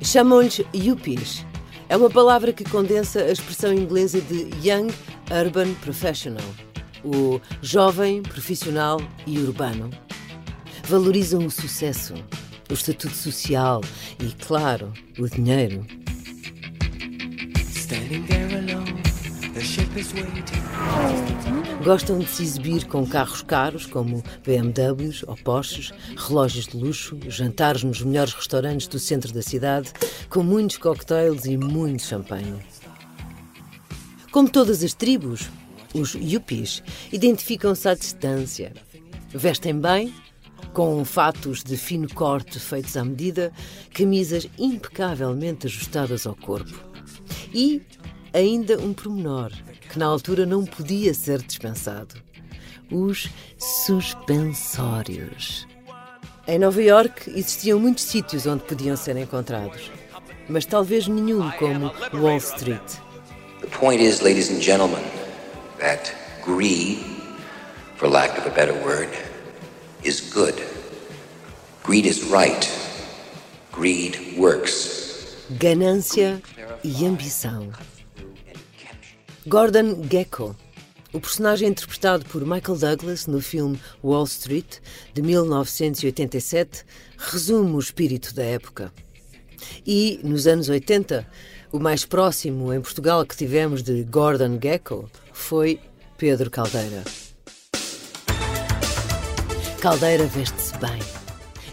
Chamam-lhes 0.01 0.61
Yuppies 0.73 1.45
é 1.87 1.95
uma 1.95 2.09
palavra 2.09 2.51
que 2.51 2.63
condensa 2.63 3.21
a 3.21 3.31
expressão 3.31 3.71
inglesa 3.73 4.19
de 4.21 4.49
Young 4.67 4.91
Urban 5.31 5.73
Professional, 5.75 6.45
o 7.03 7.39
jovem, 7.61 8.21
profissional 8.23 8.99
e 9.27 9.37
urbano. 9.39 9.89
Valorizam 10.85 11.45
o 11.45 11.51
sucesso, 11.51 12.13
o 12.69 12.73
estatuto 12.73 13.15
social 13.15 13.81
e, 14.19 14.31
claro, 14.45 14.91
o 15.19 15.27
dinheiro. 15.27 15.85
Standing 17.73 18.23
there 18.23 18.55
alone, 18.55 19.04
Gostam 21.81 22.19
de 22.19 22.27
se 22.27 22.43
exibir 22.43 22.85
com 22.87 23.05
carros 23.05 23.41
caros, 23.41 23.85
como 23.85 24.21
BMWs 24.43 25.23
ou 25.25 25.35
Porsches, 25.37 25.93
relógios 26.17 26.67
de 26.67 26.75
luxo, 26.75 27.17
jantares 27.29 27.81
nos 27.83 28.01
melhores 28.01 28.33
restaurantes 28.33 28.87
do 28.87 28.99
centro 28.99 29.31
da 29.31 29.41
cidade, 29.41 29.93
com 30.29 30.43
muitos 30.43 30.77
cocktails 30.77 31.45
e 31.45 31.55
muito 31.55 32.03
champanhe. 32.03 32.59
Como 34.29 34.49
todas 34.49 34.83
as 34.83 34.93
tribos, 34.93 35.49
os 35.93 36.15
yuppies 36.15 36.83
identificam-se 37.13 37.87
à 37.87 37.95
distância. 37.95 38.73
Vestem 39.29 39.79
bem, 39.79 40.13
com 40.73 41.05
fatos 41.05 41.63
de 41.63 41.77
fino 41.77 42.13
corte 42.13 42.59
feitos 42.59 42.97
à 42.97 43.05
medida, 43.05 43.53
camisas 43.93 44.49
impecavelmente 44.57 45.67
ajustadas 45.67 46.27
ao 46.27 46.35
corpo. 46.35 46.77
E 47.53 47.81
ainda 48.35 48.77
um 48.79 48.93
pormenor 48.93 49.51
que 49.89 49.97
na 49.97 50.05
altura 50.05 50.45
não 50.45 50.63
podia 50.65 51.13
ser 51.13 51.41
dispensado: 51.41 52.15
os 52.91 53.29
suspensórios. 53.57 55.65
Em 56.45 56.59
Nova 56.59 56.83
York 56.83 57.29
existiam 57.29 57.79
muitos 57.79 58.03
sítios 58.03 58.45
onde 58.45 58.65
podiam 58.65 58.97
ser 58.97 59.15
encontrados, 59.17 59.89
mas 60.49 60.65
talvez 60.65 61.07
nenhum 61.07 61.49
como 61.51 61.93
Wall 62.13 62.37
Street. 62.37 62.99
The 63.61 63.67
point 63.67 64.03
is, 64.03 64.19
ladies 64.19 64.51
and 64.51 64.61
gentlemen, 64.61 65.01
that 65.79 66.13
greed, 66.43 66.99
for 67.95 68.09
lack 68.09 68.37
of 68.37 68.45
a 68.45 68.51
better 68.51 68.75
word, 68.83 69.09
is 70.03 70.19
good. 70.19 70.61
Greed 71.83 72.05
is 72.05 72.25
right. 72.25 72.69
Greed 73.71 74.35
works. 74.37 75.37
Ganância 75.49 76.41
e 76.83 77.05
ambição. 77.05 77.71
Gordon 79.47 80.01
Gekko, 80.09 80.55
o 81.13 81.19
personagem 81.19 81.69
interpretado 81.69 82.25
por 82.25 82.41
Michael 82.41 82.79
Douglas 82.79 83.27
no 83.27 83.39
filme 83.39 83.79
Wall 84.03 84.23
Street, 84.23 84.79
de 85.13 85.21
1987, 85.21 86.83
resume 87.15 87.75
o 87.75 87.79
espírito 87.79 88.33
da 88.33 88.43
época. 88.43 88.91
E, 89.85 90.19
nos 90.23 90.47
anos 90.47 90.67
80, 90.67 91.27
o 91.71 91.79
mais 91.79 92.05
próximo 92.05 92.73
em 92.73 92.81
Portugal 92.81 93.23
que 93.23 93.37
tivemos 93.37 93.83
de 93.83 94.03
Gordon 94.03 94.57
Gekko 94.59 95.09
foi 95.31 95.79
Pedro 96.17 96.49
Caldeira. 96.49 97.03
Caldeira 99.79 100.25
veste-se 100.25 100.75
bem. 100.79 100.99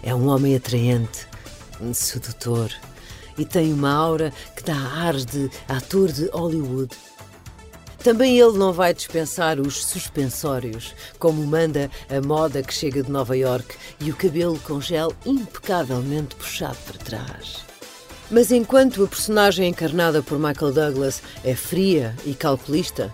É 0.02 0.14
um 0.14 0.28
homem 0.28 0.56
atraente, 0.56 1.26
sedutor 1.94 2.70
e 3.38 3.44
tem 3.44 3.72
uma 3.72 3.90
aura 3.90 4.32
que 4.54 4.62
dá 4.62 4.76
ares 4.76 5.24
de 5.24 5.50
ator 5.68 6.12
de 6.12 6.26
Hollywood. 6.26 6.94
Também 8.02 8.36
ele 8.36 8.58
não 8.58 8.72
vai 8.72 8.92
dispensar 8.92 9.60
os 9.60 9.84
suspensórios, 9.84 10.92
como 11.20 11.46
manda 11.46 11.88
a 12.10 12.20
moda 12.20 12.60
que 12.60 12.74
chega 12.74 13.00
de 13.00 13.10
Nova 13.10 13.36
York 13.36 13.76
e 14.00 14.10
o 14.10 14.16
cabelo 14.16 14.58
com 14.64 14.80
gel 14.80 15.12
impecavelmente 15.24 16.34
puxado 16.34 16.78
para 16.84 16.98
trás. 16.98 17.58
Mas 18.28 18.50
enquanto 18.50 19.04
a 19.04 19.06
personagem 19.06 19.68
encarnada 19.68 20.20
por 20.20 20.36
Michael 20.36 20.72
Douglas 20.72 21.22
é 21.44 21.54
fria 21.54 22.16
e 22.26 22.34
calculista, 22.34 23.12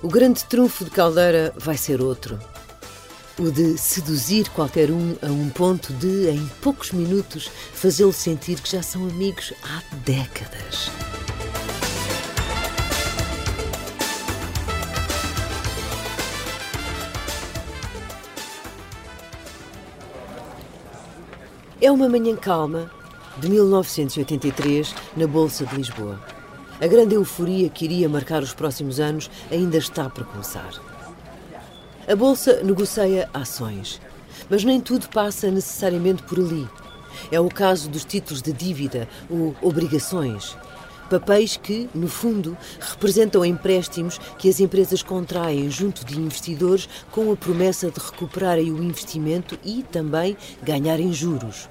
o 0.00 0.06
grande 0.06 0.44
trunfo 0.44 0.84
de 0.84 0.90
Caldeira 0.92 1.52
vai 1.56 1.76
ser 1.76 2.00
outro. 2.00 2.38
O 3.36 3.50
de 3.50 3.76
seduzir 3.78 4.48
qualquer 4.50 4.92
um 4.92 5.16
a 5.22 5.26
um 5.26 5.48
ponto 5.48 5.92
de, 5.94 6.28
em 6.28 6.46
poucos 6.60 6.92
minutos, 6.92 7.50
fazê-lo 7.72 8.12
sentir 8.12 8.60
que 8.60 8.70
já 8.70 8.82
são 8.82 9.08
amigos 9.08 9.52
há 9.62 9.82
décadas. 10.04 10.90
É 21.82 21.90
uma 21.90 22.10
manhã 22.10 22.36
calma 22.36 22.90
de 23.38 23.48
1983 23.48 24.94
na 25.16 25.26
Bolsa 25.26 25.64
de 25.64 25.76
Lisboa. 25.76 26.20
A 26.78 26.86
grande 26.86 27.14
euforia 27.14 27.70
que 27.70 27.86
iria 27.86 28.06
marcar 28.06 28.42
os 28.42 28.52
próximos 28.52 29.00
anos 29.00 29.30
ainda 29.50 29.78
está 29.78 30.10
por 30.10 30.26
começar. 30.26 30.70
A 32.06 32.14
Bolsa 32.14 32.62
negocia 32.62 33.30
ações, 33.32 33.98
mas 34.50 34.62
nem 34.62 34.78
tudo 34.78 35.08
passa 35.08 35.50
necessariamente 35.50 36.22
por 36.24 36.38
ali. 36.38 36.68
É 37.32 37.40
o 37.40 37.48
caso 37.48 37.88
dos 37.88 38.04
títulos 38.04 38.42
de 38.42 38.52
dívida 38.52 39.08
ou 39.30 39.56
obrigações. 39.62 40.58
Papéis 41.10 41.56
que, 41.56 41.90
no 41.92 42.08
fundo, 42.08 42.56
representam 42.78 43.44
empréstimos 43.44 44.18
que 44.38 44.48
as 44.48 44.60
empresas 44.60 45.02
contraem 45.02 45.68
junto 45.68 46.04
de 46.06 46.18
investidores 46.18 46.88
com 47.10 47.32
a 47.32 47.36
promessa 47.36 47.90
de 47.90 47.98
recuperarem 47.98 48.70
o 48.70 48.82
investimento 48.82 49.58
e 49.64 49.82
também 49.82 50.36
ganharem 50.62 51.12
juros 51.12 51.68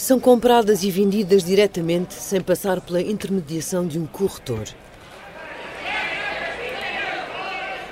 são 0.00 0.18
compradas 0.18 0.82
e 0.82 0.90
vendidas 0.90 1.44
diretamente 1.44 2.14
sem 2.14 2.40
passar 2.40 2.80
pela 2.80 3.02
intermediação 3.02 3.86
de 3.86 3.98
um 3.98 4.06
corretor. 4.06 4.64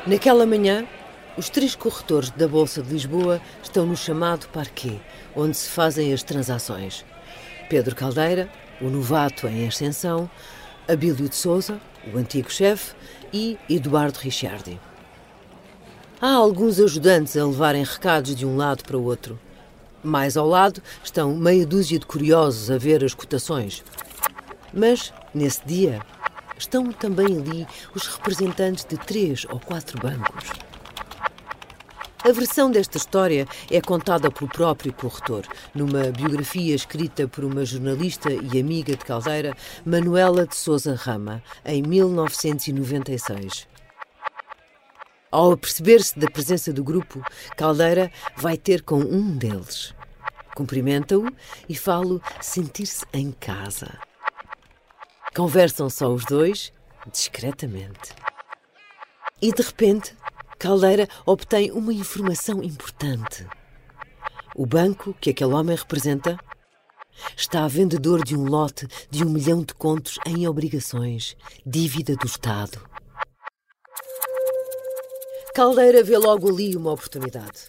Naquela 0.07 0.47
manhã, 0.47 0.87
os 1.37 1.51
três 1.51 1.75
corretores 1.75 2.31
da 2.31 2.49
Bolsa 2.49 2.83
de 2.83 2.95
Lisboa 2.95 3.43
estão 3.63 3.85
no 3.85 3.95
chamado 3.95 4.49
parquet, 4.49 4.99
onde 5.37 5.55
se 5.55 5.69
fazem 5.69 6.11
as 6.15 6.23
transações. 6.23 7.05
Pedro 7.69 7.95
Caldeira, 7.95 8.49
o 8.81 8.89
novato 8.89 9.47
em 9.47 9.67
ascensão, 9.67 10.31
Abílio 10.87 11.29
de 11.29 11.37
Souza, 11.37 11.81
o 12.13 12.19
antigo 12.19 12.51
chefe, 12.51 12.95
e 13.33 13.59
Eduardo 13.69 14.19
Ricciardi. 14.19 14.81
Há 16.21 16.33
alguns 16.33 16.81
ajudantes 16.81 17.37
a 17.37 17.45
levarem 17.45 17.85
recados 17.85 18.35
de 18.35 18.45
um 18.45 18.57
lado 18.57 18.83
para 18.83 18.97
o 18.97 19.05
outro. 19.05 19.39
Mais 20.03 20.37
ao 20.37 20.49
lado 20.49 20.83
estão 21.05 21.35
meia 21.37 21.67
dúzia 21.67 21.99
de 21.99 22.07
curiosos 22.07 22.71
a 22.71 22.79
ver 22.79 23.05
as 23.05 23.15
cotações. 23.15 23.85
Mas, 24.73 25.13
nesse 25.35 25.65
dia, 25.67 26.01
estão 26.59 26.91
também 26.93 27.27
ali 27.27 27.67
os 27.95 28.07
representantes 28.07 28.85
de 28.85 28.97
três 28.97 29.47
ou 29.49 29.61
quatro 29.61 30.01
bancos. 30.01 30.68
A 32.29 32.33
versão 32.33 32.71
desta 32.71 32.99
história 32.99 33.49
é 33.71 33.81
contada 33.81 34.31
pelo 34.31 34.51
próprio 34.51 34.93
corretor, 34.93 35.47
numa 35.75 36.11
biografia 36.11 36.75
escrita 36.75 37.27
por 37.27 37.43
uma 37.43 37.65
jornalista 37.65 38.31
e 38.31 38.61
amiga 38.61 38.95
de 38.95 39.03
Caldeira, 39.03 39.57
Manuela 39.83 40.47
de 40.47 40.55
Souza 40.55 40.95
Rama, 40.95 41.43
em 41.65 41.81
1996. 41.81 43.67
Ao 45.31 45.53
aperceber-se 45.53 46.19
da 46.19 46.31
presença 46.31 46.71
do 46.71 46.85
grupo, 46.85 47.25
Caldeira 47.57 48.13
vai 48.37 48.59
ter 48.59 48.83
com 48.83 48.99
um 48.99 49.35
deles. 49.35 49.95
Cumprimenta-o 50.55 51.33
e 51.67 51.75
falo 51.75 52.21
sentir-se 52.43 53.07
em 53.11 53.33
casa. 53.33 53.99
Conversam 55.35 55.89
só 55.89 56.13
os 56.13 56.27
dois, 56.27 56.75
discretamente. 57.11 58.15
E 59.41 59.51
de 59.51 59.63
repente, 59.63 60.15
Caldeira 60.59 61.09
obtém 61.25 61.71
uma 61.71 61.93
informação 61.93 62.65
importante. 62.65 63.47
O 64.57 64.67
banco 64.67 65.15
que 65.21 65.31
aquele 65.31 65.55
homem 65.55 65.77
representa 65.77 66.37
está 67.37 67.69
vendedor 67.69 68.25
de 68.25 68.37
um 68.37 68.45
lote 68.45 68.89
de 69.09 69.25
um 69.25 69.31
milhão 69.31 69.63
de 69.63 69.73
contos 69.75 70.19
em 70.27 70.49
obrigações, 70.49 71.37
dívida 71.65 72.17
do 72.17 72.27
Estado. 72.27 72.81
Caldeira 75.55 76.03
vê 76.03 76.19
logo 76.19 76.49
ali 76.49 76.77
uma 76.77 76.93
oportunidade. 76.93 77.69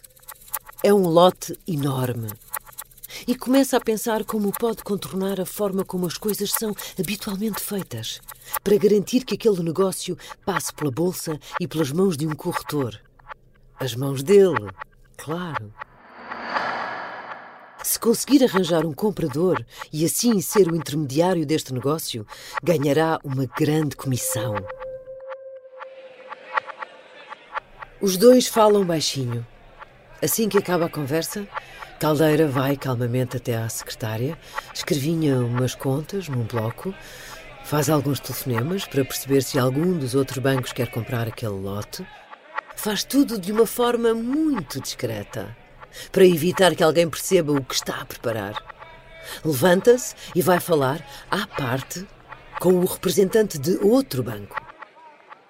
É 0.82 0.92
um 0.92 1.06
lote 1.06 1.56
enorme. 1.68 2.28
E 3.26 3.36
começa 3.36 3.76
a 3.76 3.80
pensar 3.80 4.24
como 4.24 4.50
pode 4.50 4.82
contornar 4.82 5.40
a 5.40 5.46
forma 5.46 5.84
como 5.84 6.06
as 6.06 6.16
coisas 6.16 6.50
são 6.50 6.74
habitualmente 6.98 7.60
feitas, 7.60 8.20
para 8.62 8.76
garantir 8.76 9.24
que 9.24 9.34
aquele 9.34 9.62
negócio 9.62 10.16
passe 10.44 10.72
pela 10.72 10.90
bolsa 10.90 11.38
e 11.60 11.66
pelas 11.66 11.90
mãos 11.90 12.16
de 12.16 12.26
um 12.26 12.34
corretor. 12.34 13.00
As 13.78 13.94
mãos 13.94 14.22
dele, 14.22 14.70
claro. 15.16 15.72
Se 17.82 17.98
conseguir 17.98 18.44
arranjar 18.44 18.84
um 18.84 18.92
comprador 18.92 19.64
e 19.92 20.04
assim 20.04 20.40
ser 20.40 20.70
o 20.70 20.76
intermediário 20.76 21.46
deste 21.46 21.72
negócio, 21.72 22.26
ganhará 22.62 23.18
uma 23.24 23.46
grande 23.46 23.96
comissão. 23.96 24.54
Os 28.00 28.16
dois 28.16 28.46
falam 28.46 28.84
baixinho. 28.84 29.46
Assim 30.22 30.48
que 30.48 30.58
acaba 30.58 30.86
a 30.86 30.90
conversa, 30.90 31.48
Caldeira 31.98 32.46
vai 32.46 32.76
calmamente 32.76 33.36
até 33.36 33.56
à 33.56 33.68
secretária, 33.68 34.38
escrevinha 34.74 35.38
umas 35.38 35.74
contas 35.74 36.28
num 36.28 36.44
bloco, 36.44 36.94
faz 37.70 37.88
alguns 37.88 38.18
telefonemas 38.18 38.84
para 38.84 39.04
perceber 39.04 39.44
se 39.44 39.56
algum 39.56 39.96
dos 39.96 40.16
outros 40.16 40.38
bancos 40.38 40.72
quer 40.72 40.90
comprar 40.90 41.28
aquele 41.28 41.52
lote. 41.52 42.04
Faz 42.74 43.04
tudo 43.04 43.38
de 43.38 43.52
uma 43.52 43.64
forma 43.64 44.12
muito 44.12 44.80
discreta, 44.80 45.56
para 46.10 46.26
evitar 46.26 46.74
que 46.74 46.82
alguém 46.82 47.08
perceba 47.08 47.52
o 47.52 47.62
que 47.62 47.76
está 47.76 48.00
a 48.00 48.04
preparar. 48.04 48.54
Levanta-se 49.44 50.16
e 50.34 50.42
vai 50.42 50.58
falar 50.58 51.00
à 51.30 51.46
parte 51.46 52.04
com 52.58 52.72
o 52.72 52.84
representante 52.84 53.56
de 53.56 53.76
outro 53.76 54.20
banco. 54.24 54.60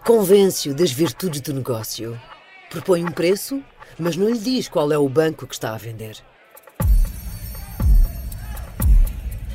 Convence-o 0.05 0.75
das 0.75 0.93
virtudes 0.93 1.41
do 1.41 1.55
negócio 1.55 2.21
Propõe 2.69 3.03
um 3.03 3.11
preço, 3.11 3.65
mas 3.99 4.15
não 4.15 4.29
lhe 4.29 4.39
diz 4.39 4.69
qual 4.69 4.93
é 4.93 4.99
o 4.99 5.09
banco 5.09 5.47
que 5.47 5.55
está 5.55 5.73
a 5.73 5.79
vender. 5.79 6.19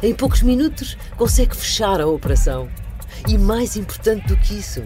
Em 0.05 0.13
poucos 0.13 0.43
minutos 0.43 0.95
consegue 1.17 1.55
fechar 1.55 1.99
a 1.99 2.05
operação. 2.05 2.69
E 3.27 3.39
mais 3.39 3.75
importante 3.75 4.27
do 4.27 4.37
que 4.37 4.53
isso, 4.53 4.83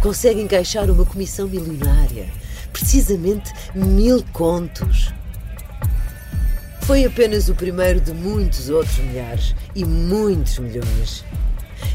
consegue 0.00 0.40
encaixar 0.40 0.88
uma 0.88 1.04
comissão 1.04 1.48
milionária. 1.48 2.28
Precisamente 2.72 3.52
mil 3.74 4.22
contos. 4.32 5.12
Foi 6.82 7.04
apenas 7.04 7.48
o 7.48 7.56
primeiro 7.56 8.00
de 8.00 8.12
muitos 8.12 8.70
outros 8.70 8.98
milhares 8.98 9.52
e 9.74 9.84
muitos 9.84 10.60
milhões. 10.60 11.24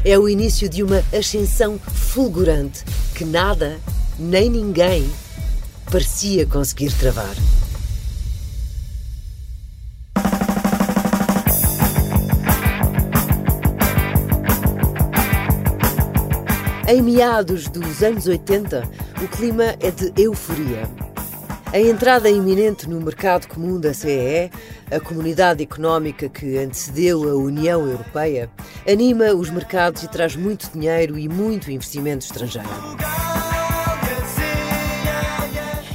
É 0.04 0.18
o 0.18 0.28
início 0.28 0.68
de 0.68 0.82
uma 0.82 1.02
ascensão 1.10 1.78
fulgurante 1.78 2.84
que 3.14 3.24
nada, 3.24 3.80
nem 4.18 4.50
ninguém 4.50 5.10
parecia 5.90 6.44
conseguir 6.44 6.92
travar. 6.92 7.34
Em 16.90 17.02
meados 17.02 17.68
dos 17.68 18.02
anos 18.02 18.26
80, 18.26 18.82
o 19.22 19.28
clima 19.28 19.76
é 19.78 19.90
de 19.90 20.10
euforia. 20.16 20.88
A 21.70 21.78
entrada 21.78 22.30
iminente 22.30 22.88
no 22.88 22.98
mercado 22.98 23.46
comum 23.46 23.78
da 23.78 23.92
CEE, 23.92 24.50
a 24.90 24.98
comunidade 24.98 25.62
económica 25.62 26.30
que 26.30 26.56
antecedeu 26.56 27.28
a 27.28 27.34
União 27.34 27.86
Europeia, 27.86 28.48
anima 28.90 29.34
os 29.34 29.50
mercados 29.50 30.02
e 30.02 30.08
traz 30.08 30.34
muito 30.34 30.70
dinheiro 30.72 31.18
e 31.18 31.28
muito 31.28 31.70
investimento 31.70 32.24
estrangeiro. 32.24 32.66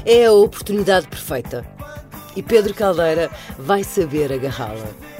É 0.05 0.25
a 0.25 0.31
oportunidade 0.31 1.07
perfeita. 1.07 1.65
E 2.35 2.43
Pedro 2.43 2.71
Caldeira 2.75 3.31
vai 3.57 3.83
saber 3.83 4.31
agarrá-la. 4.31 5.12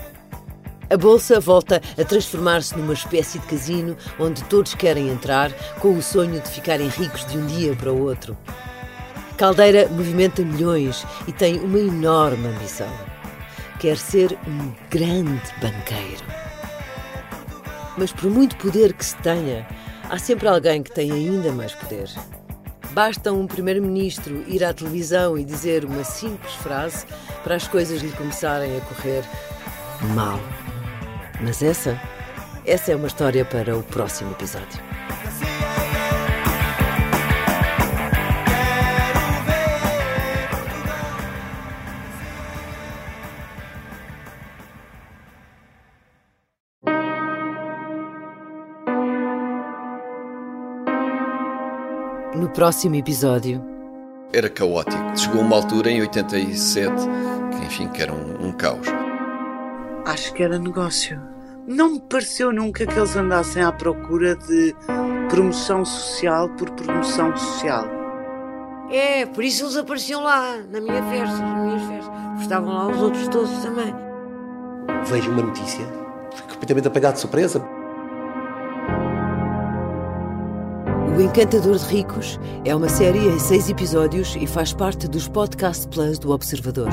A 0.90 0.98
bolsa 0.98 1.40
volta 1.40 1.82
a 2.00 2.04
transformar-se 2.04 2.78
numa 2.78 2.94
espécie 2.94 3.40
de 3.40 3.48
casino 3.48 3.98
onde 4.20 4.44
todos 4.44 4.76
querem 4.76 5.10
entrar 5.10 5.52
com 5.80 5.98
o 5.98 6.02
sonho 6.02 6.40
de 6.42 6.50
ficarem 6.50 6.88
ricos 6.88 7.26
de 7.26 7.38
um 7.38 7.46
dia 7.48 7.76
para 7.76 7.92
o 7.92 8.02
outro. 8.02 8.38
Caldeira 9.38 9.88
movimenta 9.90 10.44
milhões 10.44 11.06
e 11.28 11.32
tem 11.32 11.60
uma 11.60 11.80
enorme 11.80 12.48
ambição. 12.48 12.92
Quer 13.80 13.98
ser 13.98 14.38
um 14.48 14.72
grande 14.90 15.42
banqueiro. 15.60 16.24
Mas 17.98 18.12
por 18.12 18.30
muito 18.30 18.56
poder 18.58 18.94
que 18.94 19.06
se 19.06 19.16
tenha, 19.18 19.68
há 20.10 20.18
sempre 20.18 20.48
alguém 20.48 20.84
que 20.84 20.92
tem 20.92 21.12
ainda 21.12 21.52
mais 21.52 21.74
poder. 21.74 22.10
Basta 22.92 23.34
um 23.34 23.48
primeiro-ministro 23.48 24.44
ir 24.48 24.64
à 24.64 24.74
televisão 24.74 25.38
e 25.38 25.44
dizer 25.44 25.84
uma 25.84 26.04
simples 26.04 26.54
frase 26.56 27.06
para 27.44 27.56
as 27.56 27.68
coisas 27.68 28.02
lhe 28.02 28.12
começarem 28.12 28.78
a 28.78 28.82
correr 28.82 29.24
mal. 30.14 30.40
Mas 31.42 31.62
essa, 31.62 32.00
essa 32.66 32.92
é 32.92 32.96
uma 32.96 33.08
história 33.08 33.44
para 33.44 33.78
o 33.78 33.84
próximo 33.84 34.32
episódio. 34.32 34.82
No 52.36 52.50
próximo 52.50 52.96
episódio. 52.96 53.64
Era 54.34 54.50
caótico. 54.50 55.18
Chegou 55.18 55.42
uma 55.42 55.58
altura 55.58 55.92
em 55.92 56.02
87 56.02 56.92
que, 57.52 57.66
enfim, 57.66 57.88
que 57.90 58.02
era 58.02 58.12
um, 58.12 58.48
um 58.48 58.52
caos. 58.52 59.03
Acho 60.06 60.34
que 60.34 60.44
era 60.44 60.60
negócio. 60.60 61.22
Não 61.66 61.92
me 61.92 62.00
pareceu 62.02 62.52
nunca 62.52 62.86
que 62.86 62.98
eles 62.98 63.16
andassem 63.16 63.64
à 63.64 63.72
procura 63.72 64.36
de 64.36 64.76
promoção 65.30 65.86
social 65.86 66.50
por 66.50 66.70
promoção 66.72 67.36
social. 67.38 67.88
É, 68.92 69.26
por 69.26 69.44
isso 69.44 69.64
eles 69.64 69.78
apareciam 69.78 70.22
lá, 70.22 70.58
na 70.70 70.82
minha 70.82 71.02
festa, 71.04 71.38
nas 71.38 71.66
minhas 71.66 71.82
festas. 71.84 72.42
Estavam 72.42 72.74
lá 72.74 72.88
os 72.88 73.02
outros 73.02 73.28
todos 73.30 73.50
também. 73.64 73.96
Vejo 75.06 75.32
uma 75.32 75.42
notícia, 75.42 75.86
completamente 76.52 76.88
apagado 76.88 77.14
de 77.14 77.22
surpresa. 77.22 77.66
O 81.16 81.22
Encantador 81.22 81.78
de 81.78 81.86
Ricos 81.86 82.40
é 82.66 82.76
uma 82.76 82.90
série 82.90 83.20
em 83.20 83.40
seis 83.40 83.70
episódios 83.70 84.36
e 84.36 84.48
faz 84.48 84.74
parte 84.74 85.08
dos 85.08 85.28
Podcast 85.28 85.88
Plus 85.88 86.20
do 86.20 86.32
Observador. 86.32 86.90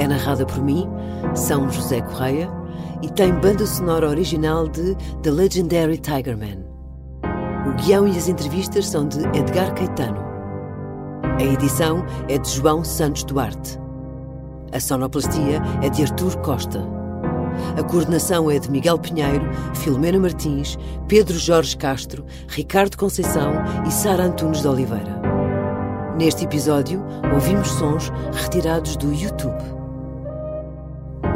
É 0.00 0.08
narrada 0.08 0.46
por 0.46 0.62
mim, 0.62 0.88
São 1.34 1.70
José 1.70 2.00
Correia, 2.00 2.50
e 3.02 3.08
tem 3.10 3.34
banda 3.34 3.66
sonora 3.66 4.08
original 4.08 4.66
de 4.66 4.96
The 5.22 5.30
Legendary 5.30 5.98
Tigerman. 5.98 6.64
O 7.66 7.72
guião 7.74 8.08
e 8.08 8.16
as 8.16 8.26
entrevistas 8.26 8.88
são 8.88 9.06
de 9.06 9.18
Edgar 9.36 9.74
Caetano. 9.74 10.18
A 11.22 11.42
edição 11.42 12.02
é 12.30 12.38
de 12.38 12.48
João 12.48 12.82
Santos 12.82 13.24
Duarte. 13.24 13.78
A 14.72 14.80
sonoplastia 14.80 15.60
é 15.82 15.90
de 15.90 16.02
Artur 16.02 16.34
Costa. 16.38 16.82
A 17.78 17.82
coordenação 17.82 18.50
é 18.50 18.58
de 18.58 18.70
Miguel 18.70 18.98
Pinheiro, 18.98 19.46
Filomena 19.74 20.18
Martins, 20.18 20.78
Pedro 21.08 21.38
Jorge 21.38 21.76
Castro, 21.76 22.24
Ricardo 22.48 22.96
Conceição 22.96 23.52
e 23.86 23.90
Sara 23.90 24.24
Antunes 24.24 24.62
de 24.62 24.68
Oliveira. 24.68 25.20
Neste 26.18 26.44
episódio, 26.44 27.04
ouvimos 27.34 27.68
sons 27.68 28.10
retirados 28.32 28.96
do 28.96 29.12
YouTube. 29.12 29.79